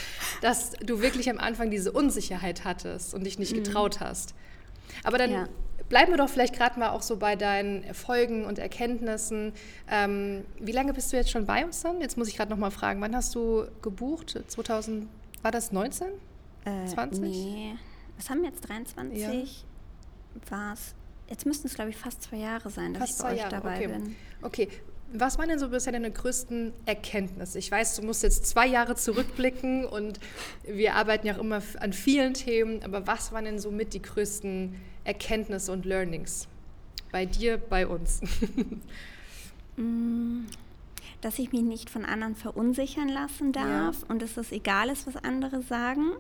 dass 0.43 0.73
du 0.73 1.01
wirklich 1.01 1.31
am 1.31 1.39
Anfang 1.39 1.71
diese 1.71 1.93
Unsicherheit 1.93 2.65
hattest 2.65 3.15
und 3.15 3.25
dich 3.25 3.39
nicht 3.39 3.53
mhm. 3.53 3.63
getraut 3.63 4.01
hast. 4.01 4.35
Aber 5.05 5.19
dann 5.19 5.31
ja. 5.31 5.49
bleiben 5.89 6.13
wir 6.13 6.19
doch 6.19 6.29
vielleicht 6.29 6.55
gerade 6.55 6.79
mal 6.81 6.91
auch 6.91 7.03
so 7.03 7.17
bei 7.17 7.37
deinen 7.37 7.85
Erfolgen 7.85 8.45
und 8.45 8.59
Erkenntnissen. 8.59 9.53
Ähm, 9.91 10.45
wie 10.59 10.73
lange 10.73 10.93
bist 10.93 11.13
du 11.13 11.17
jetzt 11.17 11.31
schon 11.31 11.47
bei 11.47 11.65
uns 11.65 11.83
dann? 11.83 12.01
Jetzt 12.01 12.19
muss 12.19 12.29
ich 12.29 12.37
gerade 12.37 12.51
noch 12.51 12.59
mal 12.59 12.71
fragen, 12.71 13.01
wann 13.01 13.15
hast 13.15 13.35
du 13.35 13.67
gebucht? 13.83 14.39
2000, 14.49 15.07
war 15.43 15.51
das 15.53 15.71
19? 15.73 16.09
Äh, 16.65 16.87
20? 16.87 17.21
Nee, 17.21 17.75
was 18.17 18.31
haben 18.31 18.43
wir 18.43 18.49
jetzt? 18.49 18.69
23? 18.69 19.21
Ja. 19.21 20.50
War 20.50 20.73
es 20.75 20.95
Jetzt 21.29 21.45
müssten 21.45 21.67
es, 21.67 21.75
glaube 21.75 21.91
ich, 21.91 21.97
fast 21.97 22.23
zwei 22.23 22.38
Jahre 22.38 22.71
sein, 22.71 22.95
dass 22.95 23.03
fast 23.03 23.19
ich 23.19 23.25
bei 23.25 23.33
euch 23.33 23.38
Jahre. 23.38 23.50
dabei 23.50 23.77
okay. 23.77 23.87
bin. 23.88 24.17
Okay. 24.43 24.69
Was 25.12 25.38
waren 25.38 25.49
denn 25.49 25.59
so 25.59 25.71
bisher 25.71 25.93
deine 25.93 26.11
größten 26.11 26.73
Erkenntnisse? 26.85 27.59
Ich 27.59 27.71
weiß, 27.71 27.97
du 27.97 28.03
musst 28.03 28.23
jetzt 28.23 28.47
zwei 28.47 28.67
Jahre 28.67 28.95
zurückblicken 28.95 29.85
und 29.87 30.21
wir 30.65 30.95
arbeiten 30.95 31.27
ja 31.27 31.37
auch 31.37 31.41
immer 31.41 31.62
an 31.81 31.93
vielen 31.93 32.35
Themen, 32.35 32.83
aber 32.83 33.07
was 33.07 33.33
waren 33.33 33.45
denn 33.45 33.59
so 33.59 33.71
mit 33.71 33.95
die 33.95 34.03
größten 34.03 34.75
Erkenntnisse 35.05 35.73
und 35.73 35.85
Learnings? 35.85 36.47
Bei 37.11 37.25
dir, 37.25 37.57
bei 37.57 37.87
uns? 37.87 38.21
Dass 41.21 41.39
ich 41.39 41.53
mich 41.53 41.63
nicht 41.63 41.91
von 41.91 42.05
anderen 42.05 42.37
verunsichern 42.37 43.09
lassen 43.09 43.53
darf 43.53 44.01
ja. 44.01 44.07
und 44.09 44.23
dass 44.23 44.37
es 44.37 44.53
egal 44.53 44.89
ist, 44.89 45.07
was 45.07 45.17
andere 45.17 45.63
sagen. 45.63 46.13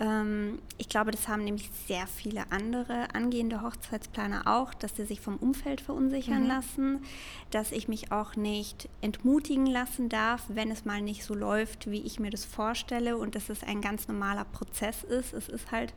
Ähm, 0.00 0.58
ich 0.76 0.88
glaube, 0.88 1.10
das 1.12 1.28
haben 1.28 1.44
nämlich 1.44 1.70
sehr 1.86 2.06
viele 2.06 2.50
andere 2.50 3.14
angehende 3.14 3.62
Hochzeitsplaner 3.62 4.42
auch, 4.46 4.74
dass 4.74 4.96
sie 4.96 5.04
sich 5.04 5.20
vom 5.20 5.36
Umfeld 5.36 5.80
verunsichern 5.80 6.42
mhm. 6.42 6.48
lassen, 6.48 7.02
dass 7.50 7.70
ich 7.70 7.86
mich 7.86 8.10
auch 8.10 8.34
nicht 8.34 8.88
entmutigen 9.00 9.66
lassen 9.66 10.08
darf, 10.08 10.44
wenn 10.48 10.70
es 10.70 10.84
mal 10.84 11.00
nicht 11.00 11.24
so 11.24 11.34
läuft, 11.34 11.90
wie 11.90 12.00
ich 12.00 12.18
mir 12.18 12.30
das 12.30 12.44
vorstelle 12.44 13.16
und 13.16 13.36
dass 13.36 13.48
es 13.50 13.62
ein 13.62 13.80
ganz 13.80 14.08
normaler 14.08 14.44
Prozess 14.44 15.04
ist. 15.04 15.32
Es 15.32 15.48
ist 15.48 15.70
halt 15.70 15.94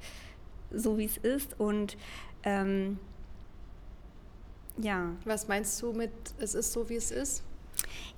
so, 0.72 0.98
wie 0.98 1.06
es 1.06 1.18
ist 1.18 1.60
und 1.60 1.98
ähm, 2.44 3.00
ja. 4.78 5.10
Was 5.26 5.48
meinst 5.48 5.82
du 5.82 5.92
mit, 5.92 6.12
es 6.38 6.54
ist 6.54 6.72
so, 6.72 6.88
wie 6.88 6.96
es 6.96 7.10
ist? 7.10 7.44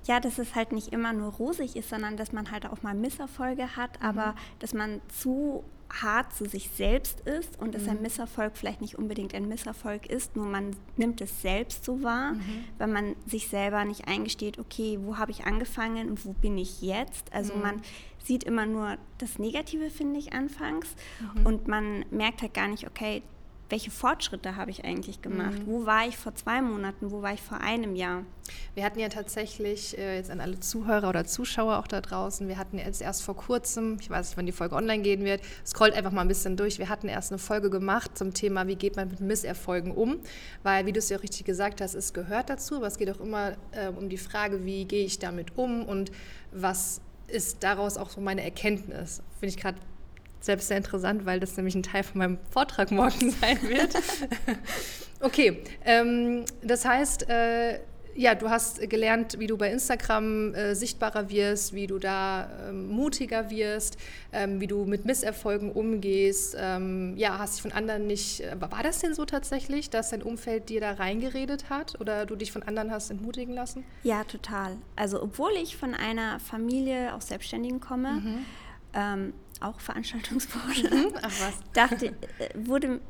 Ja, 0.04 0.20
dass 0.20 0.38
es 0.38 0.54
halt 0.54 0.72
nicht 0.72 0.92
immer 0.92 1.12
nur 1.12 1.32
rosig 1.32 1.76
ist, 1.76 1.88
sondern 1.90 2.16
dass 2.16 2.32
man 2.32 2.50
halt 2.50 2.66
auch 2.66 2.82
mal 2.82 2.94
Misserfolge 2.94 3.76
hat, 3.76 4.00
mhm. 4.00 4.06
aber 4.06 4.34
dass 4.58 4.74
man 4.74 5.00
zu 5.08 5.64
hart 5.92 6.32
zu 6.32 6.46
sich 6.46 6.70
selbst 6.70 7.20
ist 7.20 7.58
und 7.60 7.74
dass 7.74 7.82
mhm. 7.82 7.90
ein 7.90 8.02
Misserfolg 8.02 8.56
vielleicht 8.56 8.80
nicht 8.80 8.96
unbedingt 8.96 9.34
ein 9.34 9.48
Misserfolg 9.48 10.06
ist, 10.06 10.36
nur 10.36 10.46
man 10.46 10.76
nimmt 10.96 11.20
es 11.20 11.42
selbst 11.42 11.84
so 11.84 12.02
wahr, 12.02 12.34
mhm. 12.34 12.64
weil 12.78 12.88
man 12.88 13.16
sich 13.26 13.48
selber 13.48 13.84
nicht 13.84 14.06
eingesteht, 14.06 14.58
okay, 14.58 14.98
wo 15.02 15.18
habe 15.18 15.32
ich 15.32 15.44
angefangen 15.44 16.10
und 16.10 16.24
wo 16.24 16.32
bin 16.32 16.56
ich 16.58 16.80
jetzt? 16.82 17.32
Also 17.32 17.54
mhm. 17.54 17.62
man 17.62 17.82
sieht 18.22 18.44
immer 18.44 18.66
nur 18.66 18.96
das 19.18 19.38
Negative, 19.38 19.90
finde 19.90 20.20
ich, 20.20 20.32
anfangs 20.32 20.94
mhm. 21.20 21.46
und 21.46 21.68
man 21.68 22.04
merkt 22.10 22.42
halt 22.42 22.54
gar 22.54 22.68
nicht, 22.68 22.86
okay, 22.86 23.22
welche 23.70 23.90
Fortschritte 23.90 24.56
habe 24.56 24.70
ich 24.70 24.84
eigentlich 24.84 25.22
gemacht? 25.22 25.60
Mhm. 25.60 25.66
Wo 25.66 25.86
war 25.86 26.06
ich 26.06 26.16
vor 26.16 26.34
zwei 26.34 26.60
Monaten? 26.60 27.10
Wo 27.10 27.22
war 27.22 27.32
ich 27.32 27.40
vor 27.40 27.60
einem 27.60 27.94
Jahr? 27.94 28.24
Wir 28.74 28.84
hatten 28.84 28.98
ja 28.98 29.08
tatsächlich 29.08 29.96
äh, 29.96 30.16
jetzt 30.16 30.30
an 30.30 30.40
alle 30.40 30.58
Zuhörer 30.58 31.08
oder 31.08 31.24
Zuschauer 31.24 31.78
auch 31.78 31.86
da 31.86 32.00
draußen, 32.00 32.48
wir 32.48 32.58
hatten 32.58 32.78
jetzt 32.78 33.00
erst 33.00 33.22
vor 33.22 33.36
kurzem, 33.36 33.98
ich 34.00 34.10
weiß 34.10 34.28
nicht, 34.28 34.36
wann 34.36 34.46
die 34.46 34.52
Folge 34.52 34.74
online 34.74 35.02
gehen 35.02 35.24
wird, 35.24 35.40
scrollt 35.64 35.94
einfach 35.94 36.10
mal 36.10 36.22
ein 36.22 36.28
bisschen 36.28 36.56
durch. 36.56 36.78
Wir 36.78 36.88
hatten 36.88 37.08
erst 37.08 37.30
eine 37.30 37.38
Folge 37.38 37.70
gemacht 37.70 38.18
zum 38.18 38.34
Thema, 38.34 38.66
wie 38.66 38.74
geht 38.74 38.96
man 38.96 39.08
mit 39.08 39.20
Misserfolgen 39.20 39.92
um? 39.92 40.18
Weil, 40.64 40.86
wie 40.86 40.92
du 40.92 40.98
es 40.98 41.08
ja 41.08 41.18
richtig 41.18 41.44
gesagt 41.44 41.80
hast, 41.80 41.94
es 41.94 42.12
gehört 42.12 42.50
dazu, 42.50 42.76
aber 42.76 42.88
es 42.88 42.98
geht 42.98 43.10
auch 43.10 43.20
immer 43.20 43.52
äh, 43.70 43.88
um 43.88 44.08
die 44.08 44.18
Frage, 44.18 44.64
wie 44.64 44.84
gehe 44.84 45.04
ich 45.04 45.20
damit 45.20 45.56
um 45.56 45.84
und 45.84 46.10
was 46.50 47.00
ist 47.28 47.62
daraus 47.62 47.96
auch 47.96 48.10
so 48.10 48.20
meine 48.20 48.42
Erkenntnis. 48.42 49.22
Finde 49.38 49.54
ich 49.54 49.56
gerade 49.56 49.78
selbst 50.40 50.68
sehr 50.68 50.76
interessant, 50.76 51.26
weil 51.26 51.40
das 51.40 51.56
nämlich 51.56 51.74
ein 51.74 51.82
Teil 51.82 52.02
von 52.02 52.18
meinem 52.18 52.38
Vortrag 52.50 52.90
morgen 52.90 53.30
sein 53.40 53.58
wird. 53.62 53.94
okay, 55.20 55.62
ähm, 55.84 56.44
das 56.62 56.84
heißt, 56.84 57.28
äh, 57.28 57.80
ja, 58.14 58.34
du 58.34 58.50
hast 58.50 58.88
gelernt, 58.88 59.38
wie 59.38 59.46
du 59.46 59.56
bei 59.56 59.70
Instagram 59.70 60.54
äh, 60.54 60.74
sichtbarer 60.74 61.30
wirst, 61.30 61.72
wie 61.72 61.86
du 61.86 61.98
da 61.98 62.50
ähm, 62.68 62.88
mutiger 62.88 63.50
wirst, 63.50 63.96
ähm, 64.32 64.60
wie 64.60 64.66
du 64.66 64.84
mit 64.84 65.04
Misserfolgen 65.04 65.72
umgehst. 65.72 66.56
Ähm, 66.58 67.16
ja, 67.16 67.38
hast 67.38 67.54
dich 67.54 67.62
von 67.62 67.72
anderen 67.72 68.06
nicht. 68.06 68.40
Äh, 68.40 68.60
war 68.60 68.82
das 68.82 68.98
denn 68.98 69.14
so 69.14 69.24
tatsächlich, 69.24 69.90
dass 69.90 70.10
dein 70.10 70.22
Umfeld 70.22 70.68
dir 70.68 70.80
da 70.80 70.92
reingeredet 70.92 71.70
hat 71.70 72.00
oder 72.00 72.26
du 72.26 72.36
dich 72.36 72.52
von 72.52 72.62
anderen 72.62 72.90
hast 72.90 73.10
entmutigen 73.10 73.54
lassen? 73.54 73.84
Ja, 74.02 74.24
total. 74.24 74.76
Also, 74.96 75.22
obwohl 75.22 75.52
ich 75.62 75.76
von 75.76 75.94
einer 75.94 76.40
Familie 76.40 77.14
aus 77.14 77.28
Selbstständigen 77.28 77.80
komme, 77.80 78.12
mhm. 78.12 79.32
Auch 79.60 79.80
Veranstaltungsbranche, 79.80 80.88
mhm. 80.94 81.12
Ach 81.22 81.32
was. 81.40 81.54
dachte, 81.74 82.06
äh, 82.38 82.48
wurde 82.54 83.00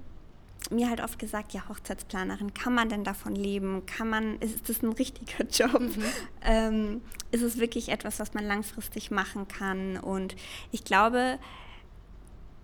mir 0.70 0.88
halt 0.90 1.00
oft 1.00 1.18
gesagt, 1.18 1.52
ja, 1.52 1.68
Hochzeitsplanerin, 1.68 2.52
kann 2.54 2.74
man 2.74 2.88
denn 2.88 3.04
davon 3.04 3.34
leben? 3.34 3.86
Kann 3.86 4.08
man, 4.08 4.38
ist 4.40 4.68
das 4.68 4.82
ein 4.82 4.92
richtiger 4.92 5.44
Job? 5.44 5.80
Mhm. 5.80 6.04
Ähm, 6.42 7.00
ist 7.30 7.42
es 7.42 7.58
wirklich 7.58 7.88
etwas, 7.88 8.18
was 8.20 8.34
man 8.34 8.44
langfristig 8.44 9.10
machen 9.10 9.48
kann? 9.48 9.96
Und 9.96 10.36
ich 10.70 10.84
glaube, 10.84 11.38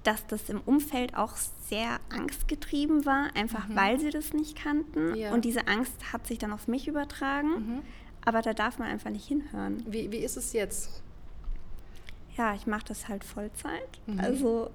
dass 0.02 0.26
das 0.26 0.48
im 0.48 0.60
Umfeld 0.60 1.16
auch 1.16 1.36
sehr 1.68 1.98
angstgetrieben 2.10 3.06
war, 3.06 3.34
einfach 3.34 3.68
mhm. 3.68 3.76
weil 3.76 3.98
sie 3.98 4.10
das 4.10 4.32
nicht 4.32 4.56
kannten. 4.56 5.16
Ja. 5.16 5.32
Und 5.32 5.44
diese 5.44 5.66
Angst 5.66 6.12
hat 6.12 6.26
sich 6.26 6.38
dann 6.38 6.52
auf 6.52 6.68
mich 6.68 6.86
übertragen. 6.86 7.48
Mhm. 7.48 7.82
Aber 8.24 8.42
da 8.42 8.54
darf 8.54 8.78
man 8.78 8.88
einfach 8.88 9.10
nicht 9.10 9.26
hinhören. 9.26 9.84
Wie, 9.86 10.10
wie 10.10 10.18
ist 10.18 10.36
es 10.36 10.52
jetzt? 10.52 11.02
Ja, 12.36 12.54
ich 12.54 12.66
mache 12.66 12.84
das 12.88 13.08
halt 13.08 13.24
Vollzeit. 13.24 14.00
Mhm. 14.06 14.20
Also 14.20 14.70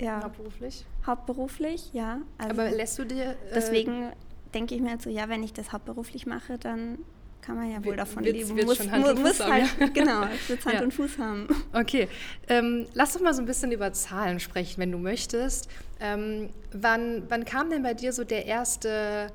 ja. 0.00 0.22
Hauptberuflich? 0.22 0.84
Hauptberuflich, 1.06 1.92
ja. 1.92 2.18
Also 2.38 2.50
Aber 2.50 2.70
lässt 2.70 2.98
du 2.98 3.04
dir. 3.04 3.30
Äh, 3.30 3.54
deswegen 3.54 4.12
denke 4.52 4.74
ich 4.74 4.80
mir 4.80 4.90
halt 4.90 5.02
so, 5.02 5.10
ja, 5.10 5.28
wenn 5.28 5.42
ich 5.42 5.52
das 5.52 5.72
hauptberuflich 5.72 6.26
mache, 6.26 6.58
dann 6.58 6.98
kann 7.40 7.56
man 7.56 7.70
ja 7.70 7.84
wohl 7.84 7.96
davon 7.96 8.24
wird's, 8.24 8.38
leben. 8.38 8.56
Wird's 8.56 8.66
muss, 8.66 8.76
schon 8.78 8.90
Hand 8.90 9.06
und 9.06 9.18
Fuß 9.18 9.40
halt, 9.40 9.80
haben, 9.80 9.92
genau, 9.94 10.24
es 10.24 10.48
wird 10.48 10.64
Hand 10.64 10.74
ja. 10.74 10.82
und 10.82 10.94
Fuß 10.94 11.18
haben. 11.18 11.48
Okay, 11.72 12.08
ähm, 12.48 12.86
lass 12.94 13.14
doch 13.14 13.20
mal 13.20 13.34
so 13.34 13.42
ein 13.42 13.46
bisschen 13.46 13.72
über 13.72 13.92
Zahlen 13.92 14.40
sprechen, 14.40 14.80
wenn 14.80 14.92
du 14.92 14.98
möchtest. 14.98 15.68
Ähm, 16.00 16.50
wann, 16.72 17.24
wann 17.28 17.44
kam 17.44 17.70
denn 17.70 17.82
bei 17.82 17.94
dir 17.94 18.12
so 18.12 18.24
der 18.24 18.46
erste 18.46 19.28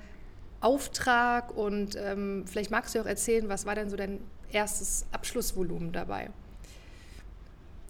Auftrag 0.62 1.56
und 1.56 1.98
ähm, 1.98 2.46
vielleicht 2.46 2.72
magst 2.72 2.96
du 2.96 3.02
auch 3.02 3.06
erzählen, 3.06 3.50
was 3.50 3.66
war 3.66 3.76
denn 3.76 3.90
so 3.90 3.96
dein 3.96 4.20
erstes 4.52 5.06
Abschlussvolumen 5.12 5.92
dabei? 5.92 6.30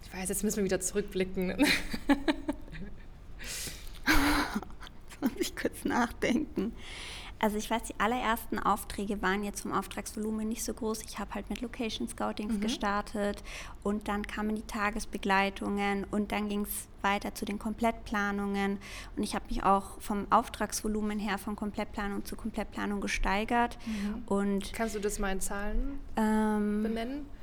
Ich 0.03 0.13
weiß, 0.13 0.29
jetzt 0.29 0.43
müssen 0.43 0.57
wir 0.57 0.63
wieder 0.63 0.79
zurückblicken. 0.79 1.55
jetzt 1.57 1.71
muss 5.21 5.31
ich 5.39 5.55
kurz 5.55 5.85
nachdenken. 5.85 6.73
Also 7.39 7.57
ich 7.57 7.69
weiß, 7.69 7.83
die 7.83 7.99
allerersten 7.99 8.57
Aufträge 8.57 9.21
waren 9.21 9.43
jetzt 9.43 9.61
vom 9.61 9.71
Auftragsvolumen 9.71 10.47
nicht 10.47 10.63
so 10.63 10.73
groß. 10.73 11.03
Ich 11.03 11.19
habe 11.19 11.35
halt 11.35 11.49
mit 11.49 11.61
Location 11.61 12.07
Scoutings 12.07 12.55
mhm. 12.55 12.61
gestartet 12.61 13.43
und 13.83 14.07
dann 14.07 14.25
kamen 14.25 14.55
die 14.55 14.63
Tagesbegleitungen 14.63 16.05
und 16.09 16.31
dann 16.31 16.49
ging 16.49 16.63
es 16.63 16.87
weiter 17.03 17.35
zu 17.35 17.45
den 17.45 17.59
Komplettplanungen 17.59 18.79
und 19.15 19.23
ich 19.23 19.35
habe 19.35 19.45
mich 19.49 19.63
auch 19.63 20.01
vom 20.01 20.25
Auftragsvolumen 20.31 21.19
her 21.19 21.37
von 21.37 21.55
Komplettplanung 21.55 22.25
zu 22.25 22.35
Komplettplanung 22.35 23.01
gesteigert. 23.01 23.77
Mhm. 23.85 24.23
Und 24.25 24.73
Kannst 24.73 24.95
du 24.95 24.99
das 24.99 25.19
mal 25.19 25.31
in 25.31 25.41
Zahlen 25.41 25.99
ähm, 26.15 26.83
benennen? 26.83 27.36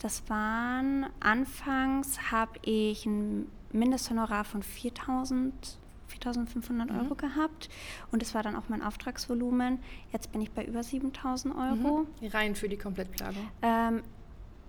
Das 0.00 0.28
waren, 0.28 1.06
anfangs 1.20 2.30
habe 2.30 2.58
ich 2.62 3.06
ein 3.06 3.46
Mindesthonorar 3.72 4.44
von 4.44 4.62
4000 4.62 5.78
4.500 6.22 6.92
mhm. 6.92 6.98
Euro 7.00 7.14
gehabt 7.14 7.68
und 8.12 8.22
das 8.22 8.34
war 8.34 8.42
dann 8.42 8.56
auch 8.56 8.68
mein 8.68 8.82
Auftragsvolumen. 8.82 9.78
Jetzt 10.12 10.32
bin 10.32 10.40
ich 10.40 10.50
bei 10.50 10.64
über 10.64 10.80
7.000 10.80 11.56
Euro. 11.56 12.06
Mhm. 12.20 12.26
Rein 12.28 12.54
für 12.54 12.68
die 12.68 12.76
Komplettplanung? 12.76 13.48
Ähm, 13.62 14.02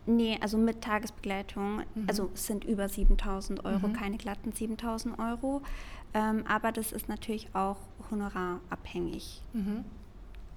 nee, 0.06 0.38
also 0.42 0.58
mit 0.58 0.82
Tagesbegleitung. 0.82 1.78
Mhm. 1.78 2.06
Also 2.08 2.32
es 2.34 2.48
sind 2.48 2.64
über 2.64 2.86
7.000 2.86 3.64
Euro, 3.66 3.88
mhm. 3.88 3.94
keine 3.94 4.18
glatten 4.18 4.52
7.000 4.52 5.20
Euro. 5.20 5.62
Ähm, 6.14 6.44
aber 6.48 6.72
das 6.72 6.92
ist 6.92 7.10
natürlich 7.10 7.54
auch 7.54 7.78
honorarabhängig. 8.10 9.44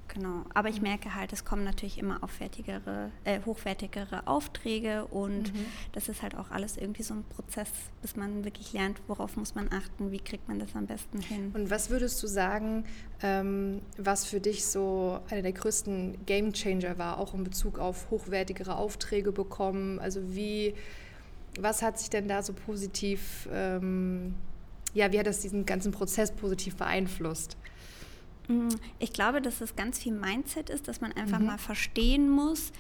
Mhm. 0.09 0.15
Genau, 0.15 0.45
aber 0.55 0.69
ich 0.69 0.81
merke 0.81 1.15
halt, 1.15 1.33
es 1.33 1.45
kommen 1.45 1.65
natürlich 1.65 1.99
immer 1.99 2.23
aufwertigere, 2.23 3.11
äh, 3.25 3.41
hochwertigere 3.45 4.27
Aufträge 4.27 5.05
und 5.07 5.53
mhm. 5.53 5.67
das 5.93 6.09
ist 6.09 6.23
halt 6.23 6.35
auch 6.37 6.51
alles 6.51 6.77
irgendwie 6.77 7.03
so 7.03 7.15
ein 7.15 7.25
Prozess, 7.25 7.69
bis 8.03 8.17
man 8.17 8.45
wirklich 8.45 8.73
lernt, 8.73 9.01
worauf 9.07 9.37
muss 9.37 9.55
man 9.55 9.71
achten, 9.73 10.11
wie 10.11 10.19
kriegt 10.19 10.49
man 10.49 10.59
das 10.59 10.75
am 10.75 10.87
besten 10.87 11.21
hin. 11.21 11.51
Und 11.55 11.71
was 11.71 11.91
würdest 11.91 12.23
du 12.23 12.27
sagen, 12.27 12.85
ähm, 13.23 13.81
was 13.97 14.25
für 14.27 14.41
dich 14.41 14.67
so 14.67 15.21
einer 15.31 15.43
der 15.43 15.53
größten 15.53 16.25
Game 16.27 16.53
Changer 16.53 16.99
war, 16.99 17.19
auch 17.19 17.35
in 17.35 17.45
Bezug 17.45 17.79
auf 17.79 18.11
hochwertigere 18.11 18.77
Aufträge 18.77 19.33
bekommen? 19.33 19.99
Also 19.99 20.35
wie, 20.35 20.75
was 21.61 21.83
hat 21.83 21.99
sich 21.99 22.11
denn 22.11 22.29
da 22.29 22.43
so 22.43 22.53
positiv, 22.53 23.49
ähm, 23.53 24.35
ja, 24.95 25.13
wie 25.13 25.19
hat 25.19 25.27
das 25.27 25.41
diesen 25.41 25.67
ganzen 25.67 25.93
Prozess 25.93 26.33
positiv 26.33 26.77
beeinflusst? 26.77 27.57
Mm, 28.49 28.69
ich 28.99 29.13
glaube, 29.13 29.41
dass 29.41 29.61
es 29.61 29.77
ganz 29.77 29.99
viel 29.99 30.13
Mindset 30.13 30.71
ist, 30.71 30.89
dass 30.89 31.01
man 31.01 31.13
einfach 31.13 31.39
mhm. 31.39 31.47
mal 31.47 31.59
verstehen 31.59 32.29
muss, 32.29 32.73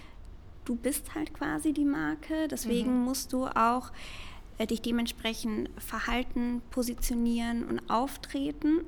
du 0.64 0.76
bist 0.76 1.14
halt 1.14 1.32
quasi 1.32 1.72
die 1.72 1.84
Marke, 1.84 2.48
deswegen 2.48 2.98
mhm. 2.98 3.04
musst 3.04 3.32
du 3.32 3.46
auch 3.46 3.90
äh, 4.58 4.66
dich 4.66 4.82
dementsprechend 4.82 5.70
verhalten, 5.78 6.62
positionieren 6.70 7.64
und 7.64 7.88
auftreten. 7.88 8.80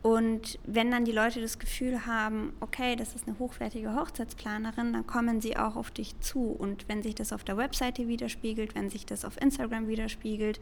Und 0.00 0.60
wenn 0.64 0.92
dann 0.92 1.04
die 1.04 1.12
Leute 1.12 1.40
das 1.40 1.58
Gefühl 1.58 2.06
haben, 2.06 2.52
okay, 2.60 2.94
das 2.94 3.16
ist 3.16 3.26
eine 3.26 3.38
hochwertige 3.40 3.96
Hochzeitsplanerin, 3.96 4.92
dann 4.92 5.06
kommen 5.06 5.40
sie 5.40 5.56
auch 5.56 5.74
auf 5.74 5.90
dich 5.90 6.18
zu. 6.20 6.52
Und 6.52 6.88
wenn 6.88 7.02
sich 7.02 7.16
das 7.16 7.32
auf 7.32 7.42
der 7.42 7.56
Webseite 7.56 8.06
widerspiegelt, 8.06 8.76
wenn 8.76 8.90
sich 8.90 9.06
das 9.06 9.24
auf 9.24 9.40
Instagram 9.40 9.88
widerspiegelt 9.88 10.60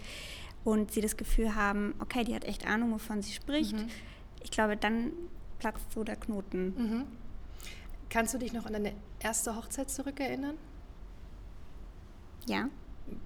und 0.64 0.90
sie 0.90 1.02
das 1.02 1.19
Gefühl 1.19 1.55
haben, 1.55 1.95
okay, 1.99 2.25
die 2.25 2.35
hat 2.35 2.45
echt 2.45 2.66
Ahnung, 2.66 2.93
wovon 2.93 3.21
sie 3.21 3.33
spricht, 3.33 3.76
mhm 3.76 3.88
ich 4.47 4.53
glaube, 4.53 4.76
dann 4.76 5.11
platzt 5.59 5.91
so 5.93 6.05
der 6.05 6.15
Knoten. 6.15 6.67
Mhm. 6.76 7.07
Kannst 8.09 8.33
du 8.33 8.38
dich 8.38 8.53
noch 8.53 8.65
an 8.65 8.75
deine 8.75 8.93
erste 9.19 9.57
Hochzeit 9.57 9.91
zurückerinnern? 9.91 10.57
Ja. 12.47 12.69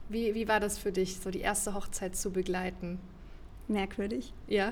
Wie, 0.08 0.34
wie 0.34 0.48
war 0.48 0.60
das 0.60 0.78
für 0.78 0.92
dich, 0.92 1.20
so 1.20 1.30
die 1.30 1.40
erste 1.40 1.74
Hochzeit 1.74 2.16
zu 2.16 2.30
begleiten? 2.30 2.98
Merkwürdig. 3.68 4.32
Ja? 4.46 4.70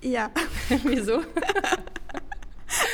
Ja. 0.00 0.30
Wieso? 0.84 1.24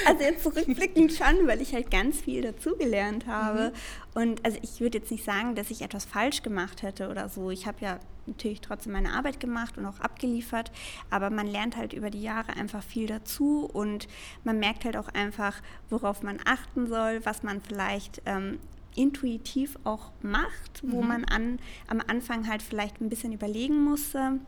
Also 0.06 0.22
jetzt 0.22 0.42
zurückblickend 0.42 1.12
schon, 1.12 1.46
weil 1.46 1.60
ich 1.60 1.74
halt 1.74 1.90
ganz 1.90 2.20
viel 2.20 2.42
dazugelernt 2.42 3.26
habe. 3.26 3.72
Mhm. 4.14 4.20
Und 4.20 4.44
also 4.44 4.58
ich 4.62 4.80
würde 4.80 4.98
jetzt 4.98 5.10
nicht 5.10 5.24
sagen, 5.24 5.54
dass 5.54 5.70
ich 5.70 5.82
etwas 5.82 6.04
falsch 6.04 6.42
gemacht 6.42 6.82
hätte 6.82 7.08
oder 7.08 7.28
so. 7.28 7.50
Ich 7.50 7.66
habe 7.66 7.78
ja 7.80 7.98
natürlich 8.26 8.60
trotzdem 8.60 8.92
meine 8.92 9.12
Arbeit 9.12 9.40
gemacht 9.40 9.76
und 9.78 9.86
auch 9.86 10.00
abgeliefert, 10.00 10.72
aber 11.10 11.30
man 11.30 11.46
lernt 11.46 11.76
halt 11.76 11.92
über 11.92 12.10
die 12.10 12.22
Jahre 12.22 12.56
einfach 12.56 12.82
viel 12.82 13.06
dazu 13.06 13.68
und 13.72 14.08
man 14.44 14.58
merkt 14.58 14.84
halt 14.84 14.96
auch 14.96 15.08
einfach, 15.08 15.60
worauf 15.90 16.22
man 16.22 16.38
achten 16.44 16.86
soll, 16.86 17.20
was 17.24 17.42
man 17.42 17.60
vielleicht 17.60 18.22
ähm, 18.24 18.58
intuitiv 18.96 19.76
auch 19.84 20.12
macht, 20.22 20.82
wo 20.82 21.02
mhm. 21.02 21.08
man 21.08 21.24
an, 21.24 21.58
am 21.88 22.00
Anfang 22.06 22.48
halt 22.48 22.62
vielleicht 22.62 23.00
ein 23.00 23.08
bisschen 23.08 23.32
überlegen 23.32 23.82
musste. 23.82 24.38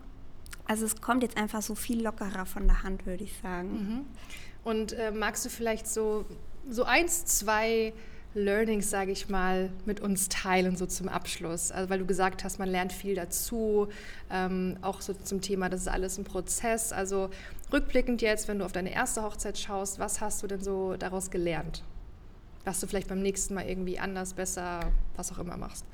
Also 0.66 0.84
es 0.84 1.00
kommt 1.00 1.22
jetzt 1.22 1.36
einfach 1.36 1.62
so 1.62 1.74
viel 1.74 2.02
lockerer 2.02 2.46
von 2.46 2.66
der 2.66 2.82
Hand, 2.82 3.06
würde 3.06 3.24
ich 3.24 3.36
sagen. 3.40 3.70
Mhm. 3.70 4.06
Und 4.66 4.94
äh, 4.94 5.12
magst 5.12 5.44
du 5.44 5.48
vielleicht 5.48 5.86
so 5.86 6.24
so 6.68 6.82
eins, 6.82 7.24
zwei 7.24 7.92
Learnings, 8.34 8.90
sage 8.90 9.12
ich 9.12 9.28
mal, 9.28 9.70
mit 9.84 10.00
uns 10.00 10.28
teilen, 10.28 10.76
so 10.76 10.86
zum 10.86 11.08
Abschluss? 11.08 11.70
Also, 11.70 11.88
weil 11.88 12.00
du 12.00 12.04
gesagt 12.04 12.42
hast, 12.42 12.58
man 12.58 12.68
lernt 12.68 12.92
viel 12.92 13.14
dazu, 13.14 13.86
ähm, 14.28 14.76
auch 14.82 15.02
so 15.02 15.14
zum 15.14 15.40
Thema, 15.40 15.68
das 15.68 15.82
ist 15.82 15.88
alles 15.88 16.18
ein 16.18 16.24
Prozess. 16.24 16.92
Also, 16.92 17.30
rückblickend 17.72 18.22
jetzt, 18.22 18.48
wenn 18.48 18.58
du 18.58 18.64
auf 18.64 18.72
deine 18.72 18.92
erste 18.92 19.22
Hochzeit 19.22 19.56
schaust, 19.56 20.00
was 20.00 20.20
hast 20.20 20.42
du 20.42 20.48
denn 20.48 20.60
so 20.60 20.96
daraus 20.96 21.30
gelernt? 21.30 21.84
Was 22.64 22.80
du 22.80 22.88
vielleicht 22.88 23.06
beim 23.06 23.22
nächsten 23.22 23.54
Mal 23.54 23.68
irgendwie 23.68 24.00
anders, 24.00 24.34
besser, 24.34 24.80
was 25.14 25.30
auch 25.30 25.38
immer 25.38 25.56
machst? 25.56 25.84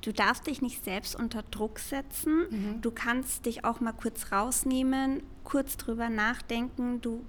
Du 0.00 0.12
darfst 0.12 0.46
dich 0.46 0.62
nicht 0.62 0.84
selbst 0.84 1.14
unter 1.14 1.42
Druck 1.42 1.78
setzen. 1.78 2.46
Mhm. 2.50 2.80
Du 2.80 2.90
kannst 2.90 3.46
dich 3.46 3.64
auch 3.64 3.80
mal 3.80 3.92
kurz 3.92 4.32
rausnehmen, 4.32 5.22
kurz 5.44 5.76
drüber 5.76 6.08
nachdenken. 6.08 7.00
Du 7.00 7.24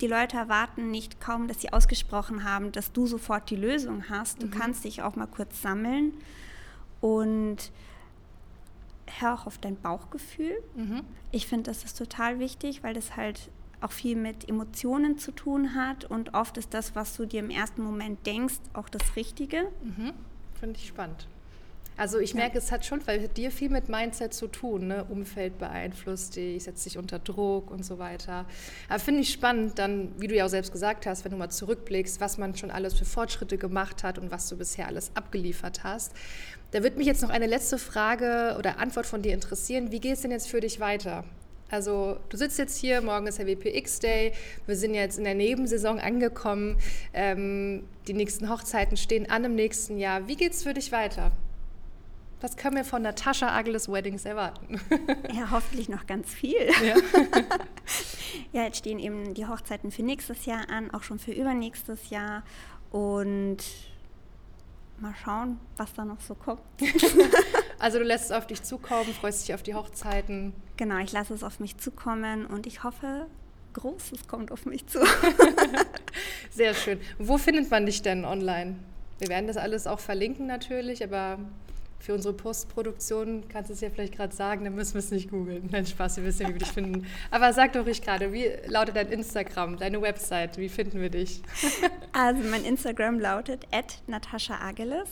die 0.00 0.06
Leute 0.06 0.36
erwarten 0.36 0.90
nicht 0.90 1.20
kaum, 1.20 1.46
dass 1.46 1.60
sie 1.60 1.72
ausgesprochen 1.72 2.44
haben, 2.44 2.72
dass 2.72 2.92
du 2.92 3.06
sofort 3.06 3.50
die 3.50 3.56
Lösung 3.56 4.08
hast. 4.08 4.42
Du 4.42 4.46
mhm. 4.46 4.50
kannst 4.52 4.84
dich 4.84 5.02
auch 5.02 5.14
mal 5.14 5.26
kurz 5.26 5.60
sammeln 5.60 6.14
und 7.00 7.70
hör 9.18 9.34
auch 9.34 9.46
auf 9.46 9.58
dein 9.58 9.76
Bauchgefühl. 9.76 10.62
Mhm. 10.74 11.02
Ich 11.32 11.46
finde, 11.46 11.70
das 11.70 11.84
ist 11.84 11.98
total 11.98 12.38
wichtig, 12.38 12.82
weil 12.82 12.94
das 12.94 13.16
halt 13.16 13.50
auch 13.80 13.92
viel 13.92 14.16
mit 14.16 14.48
Emotionen 14.48 15.18
zu 15.18 15.32
tun 15.32 15.74
hat 15.74 16.04
und 16.04 16.34
oft 16.34 16.56
ist 16.58 16.74
das, 16.74 16.94
was 16.94 17.16
du 17.16 17.26
dir 17.26 17.40
im 17.40 17.50
ersten 17.50 17.82
Moment 17.82 18.26
denkst, 18.26 18.60
auch 18.74 18.88
das 18.88 19.16
Richtige. 19.16 19.70
Mhm. 19.82 20.12
Finde 20.58 20.78
ich 20.78 20.88
spannend. 20.88 21.26
Also 22.00 22.18
ich 22.18 22.32
merke, 22.32 22.54
ja. 22.54 22.60
es 22.60 22.72
hat 22.72 22.86
schon 22.86 23.00
bei 23.04 23.18
dir 23.18 23.50
viel 23.50 23.68
mit 23.68 23.90
Mindset 23.90 24.32
zu 24.32 24.46
tun. 24.46 24.86
Ne? 24.86 25.04
Umfeld 25.10 25.58
beeinflusst 25.58 26.34
dich, 26.34 26.64
setzt 26.64 26.86
dich 26.86 26.96
unter 26.96 27.18
Druck 27.18 27.70
und 27.70 27.84
so 27.84 27.98
weiter. 27.98 28.46
Aber 28.88 28.98
finde 28.98 29.20
ich 29.20 29.30
spannend, 29.30 29.78
dann, 29.78 30.10
wie 30.16 30.26
du 30.26 30.34
ja 30.34 30.46
auch 30.46 30.48
selbst 30.48 30.72
gesagt 30.72 31.04
hast, 31.04 31.26
wenn 31.26 31.32
du 31.32 31.36
mal 31.36 31.50
zurückblickst, 31.50 32.18
was 32.18 32.38
man 32.38 32.56
schon 32.56 32.70
alles 32.70 32.94
für 32.94 33.04
Fortschritte 33.04 33.58
gemacht 33.58 34.02
hat 34.02 34.18
und 34.18 34.30
was 34.30 34.48
du 34.48 34.56
bisher 34.56 34.86
alles 34.86 35.10
abgeliefert 35.14 35.84
hast. 35.84 36.14
Da 36.70 36.82
wird 36.82 36.96
mich 36.96 37.06
jetzt 37.06 37.20
noch 37.20 37.28
eine 37.28 37.46
letzte 37.46 37.76
Frage 37.76 38.56
oder 38.58 38.78
Antwort 38.78 39.04
von 39.04 39.20
dir 39.20 39.34
interessieren. 39.34 39.92
Wie 39.92 40.00
geht 40.00 40.14
es 40.14 40.22
denn 40.22 40.30
jetzt 40.30 40.48
für 40.48 40.60
dich 40.60 40.80
weiter? 40.80 41.24
Also 41.68 42.16
du 42.30 42.38
sitzt 42.38 42.58
jetzt 42.58 42.78
hier, 42.78 43.02
morgen 43.02 43.26
ist 43.26 43.38
der 43.38 43.46
WPX 43.46 43.98
Day, 43.98 44.32
wir 44.64 44.74
sind 44.74 44.94
jetzt 44.94 45.18
in 45.18 45.24
der 45.24 45.34
Nebensaison 45.34 46.00
angekommen, 46.00 46.78
ähm, 47.12 47.84
die 48.06 48.14
nächsten 48.14 48.48
Hochzeiten 48.48 48.96
stehen 48.96 49.28
an 49.28 49.44
im 49.44 49.54
nächsten 49.54 49.98
Jahr. 49.98 50.28
Wie 50.28 50.36
geht 50.36 50.54
es 50.54 50.62
für 50.62 50.72
dich 50.72 50.92
weiter? 50.92 51.30
Was 52.40 52.56
können 52.56 52.76
wir 52.76 52.84
von 52.84 53.02
Natascha 53.02 53.54
Ageles 53.54 53.90
Weddings 53.90 54.24
erwarten? 54.24 54.80
Ja, 55.32 55.50
hoffentlich 55.50 55.88
noch 55.88 56.06
ganz 56.06 56.32
viel. 56.32 56.70
Ja. 56.84 56.96
ja, 58.52 58.64
jetzt 58.64 58.78
stehen 58.78 58.98
eben 58.98 59.34
die 59.34 59.46
Hochzeiten 59.46 59.90
für 59.90 60.02
nächstes 60.02 60.46
Jahr 60.46 60.68
an, 60.68 60.90
auch 60.92 61.02
schon 61.02 61.18
für 61.18 61.32
übernächstes 61.32 62.10
Jahr. 62.10 62.42
Und 62.90 63.58
mal 64.98 65.14
schauen, 65.22 65.60
was 65.76 65.92
da 65.94 66.04
noch 66.04 66.20
so 66.20 66.34
kommt. 66.34 66.60
also 67.78 67.98
du 67.98 68.04
lässt 68.04 68.26
es 68.26 68.32
auf 68.32 68.46
dich 68.46 68.62
zukommen, 68.62 69.12
freust 69.14 69.46
dich 69.46 69.54
auf 69.54 69.62
die 69.62 69.74
Hochzeiten. 69.74 70.52
Genau, 70.76 70.98
ich 70.98 71.12
lasse 71.12 71.34
es 71.34 71.42
auf 71.42 71.60
mich 71.60 71.76
zukommen 71.78 72.46
und 72.46 72.66
ich 72.66 72.82
hoffe, 72.82 73.26
Großes 73.74 74.26
kommt 74.26 74.50
auf 74.50 74.66
mich 74.66 74.86
zu. 74.86 74.98
Sehr 76.50 76.74
schön. 76.74 77.00
Wo 77.18 77.38
findet 77.38 77.70
man 77.70 77.86
dich 77.86 78.02
denn 78.02 78.24
online? 78.24 78.76
Wir 79.18 79.28
werden 79.28 79.46
das 79.46 79.56
alles 79.56 79.86
auch 79.86 80.00
verlinken 80.00 80.46
natürlich, 80.46 81.04
aber 81.04 81.38
für 82.00 82.14
unsere 82.14 82.34
Postproduktion 82.34 83.44
kannst 83.48 83.70
du 83.70 83.74
es 83.74 83.80
ja 83.80 83.90
vielleicht 83.90 84.16
gerade 84.16 84.34
sagen, 84.34 84.64
dann 84.64 84.74
müssen 84.74 84.94
wir 84.94 85.00
es 85.00 85.10
nicht 85.10 85.30
googeln. 85.30 85.68
Nein, 85.70 85.86
Spaß, 85.86 86.16
wir 86.16 86.24
wissen 86.24 86.42
ja, 86.42 86.48
wie 86.48 86.54
wir 86.54 86.58
dich 86.60 86.72
finden. 86.72 87.06
Aber 87.30 87.52
sag 87.52 87.74
doch 87.74 87.84
ruhig 87.84 88.02
gerade, 88.02 88.32
wie 88.32 88.50
lautet 88.66 88.96
dein 88.96 89.08
Instagram, 89.12 89.76
deine 89.76 90.00
Website, 90.00 90.58
wie 90.58 90.68
finden 90.68 91.00
wir 91.00 91.10
dich? 91.10 91.42
Also 92.12 92.42
mein 92.50 92.64
Instagram 92.64 93.20
lautet 93.20 93.66
at 93.70 94.02
Natascha 94.06 94.58
Ageles 94.60 95.08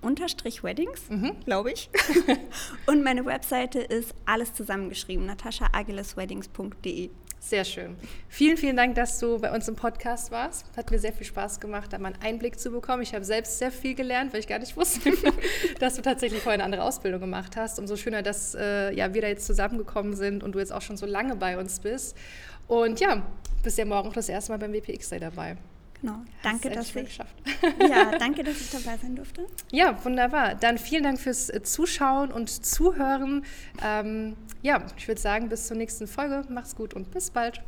unterstrich 0.00 0.62
Weddings, 0.62 1.08
mhm. 1.08 1.36
glaube 1.44 1.72
ich. 1.72 1.90
Und 2.86 3.02
meine 3.02 3.24
Webseite 3.24 3.80
ist 3.80 4.14
alles 4.24 4.52
zusammengeschrieben, 4.52 5.26
nataschaagelesweddings.de. 5.26 7.10
Sehr 7.40 7.64
schön. 7.64 7.96
Vielen, 8.28 8.56
vielen 8.56 8.76
Dank, 8.76 8.96
dass 8.96 9.20
du 9.20 9.38
bei 9.38 9.54
uns 9.54 9.68
im 9.68 9.76
Podcast 9.76 10.32
warst. 10.32 10.66
Hat 10.76 10.90
mir 10.90 10.98
sehr 10.98 11.12
viel 11.12 11.26
Spaß 11.26 11.60
gemacht, 11.60 11.92
da 11.92 11.98
mal 11.98 12.12
einen 12.12 12.22
Einblick 12.22 12.58
zu 12.58 12.70
bekommen. 12.70 13.02
Ich 13.02 13.14
habe 13.14 13.24
selbst 13.24 13.58
sehr 13.58 13.70
viel 13.70 13.94
gelernt, 13.94 14.32
weil 14.32 14.40
ich 14.40 14.48
gar 14.48 14.58
nicht 14.58 14.76
wusste, 14.76 15.12
dass 15.80 15.94
du 15.94 16.02
tatsächlich 16.02 16.42
vorher 16.42 16.54
eine 16.54 16.64
andere 16.64 16.82
Ausbildung 16.82 17.20
gemacht 17.20 17.56
hast. 17.56 17.78
Umso 17.78 17.96
schöner, 17.96 18.22
dass 18.22 18.54
äh, 18.54 18.92
ja, 18.92 19.14
wir 19.14 19.22
da 19.22 19.28
jetzt 19.28 19.46
zusammengekommen 19.46 20.16
sind 20.16 20.42
und 20.42 20.52
du 20.52 20.58
jetzt 20.58 20.72
auch 20.72 20.82
schon 20.82 20.96
so 20.96 21.06
lange 21.06 21.36
bei 21.36 21.56
uns 21.58 21.78
bist. 21.78 22.16
Und 22.66 23.00
ja, 23.00 23.22
bist 23.62 23.78
ja 23.78 23.84
morgen 23.84 24.08
auch 24.08 24.14
das 24.14 24.28
erste 24.28 24.52
Mal 24.52 24.58
beim 24.58 24.72
WPX 24.72 25.08
Day 25.10 25.20
dabei. 25.20 25.56
Genau. 26.00 26.20
Danke, 26.42 26.70
dass 26.70 26.94
ich, 26.94 27.18
ja, 27.88 28.10
danke, 28.18 28.44
dass 28.44 28.60
ich 28.60 28.70
dabei 28.70 28.96
sein 28.98 29.16
durfte. 29.16 29.46
Ja, 29.70 30.04
wunderbar. 30.04 30.54
Dann 30.54 30.78
vielen 30.78 31.02
Dank 31.02 31.18
fürs 31.18 31.50
äh, 31.50 31.62
Zuschauen 31.62 32.30
und 32.30 32.48
Zuhören. 32.48 33.44
Ähm, 33.82 34.36
ja, 34.62 34.84
ich 34.96 35.08
würde 35.08 35.20
sagen, 35.20 35.48
bis 35.48 35.66
zur 35.66 35.76
nächsten 35.76 36.06
Folge. 36.06 36.44
Mach's 36.48 36.76
gut 36.76 36.94
und 36.94 37.10
bis 37.10 37.30
bald. 37.30 37.62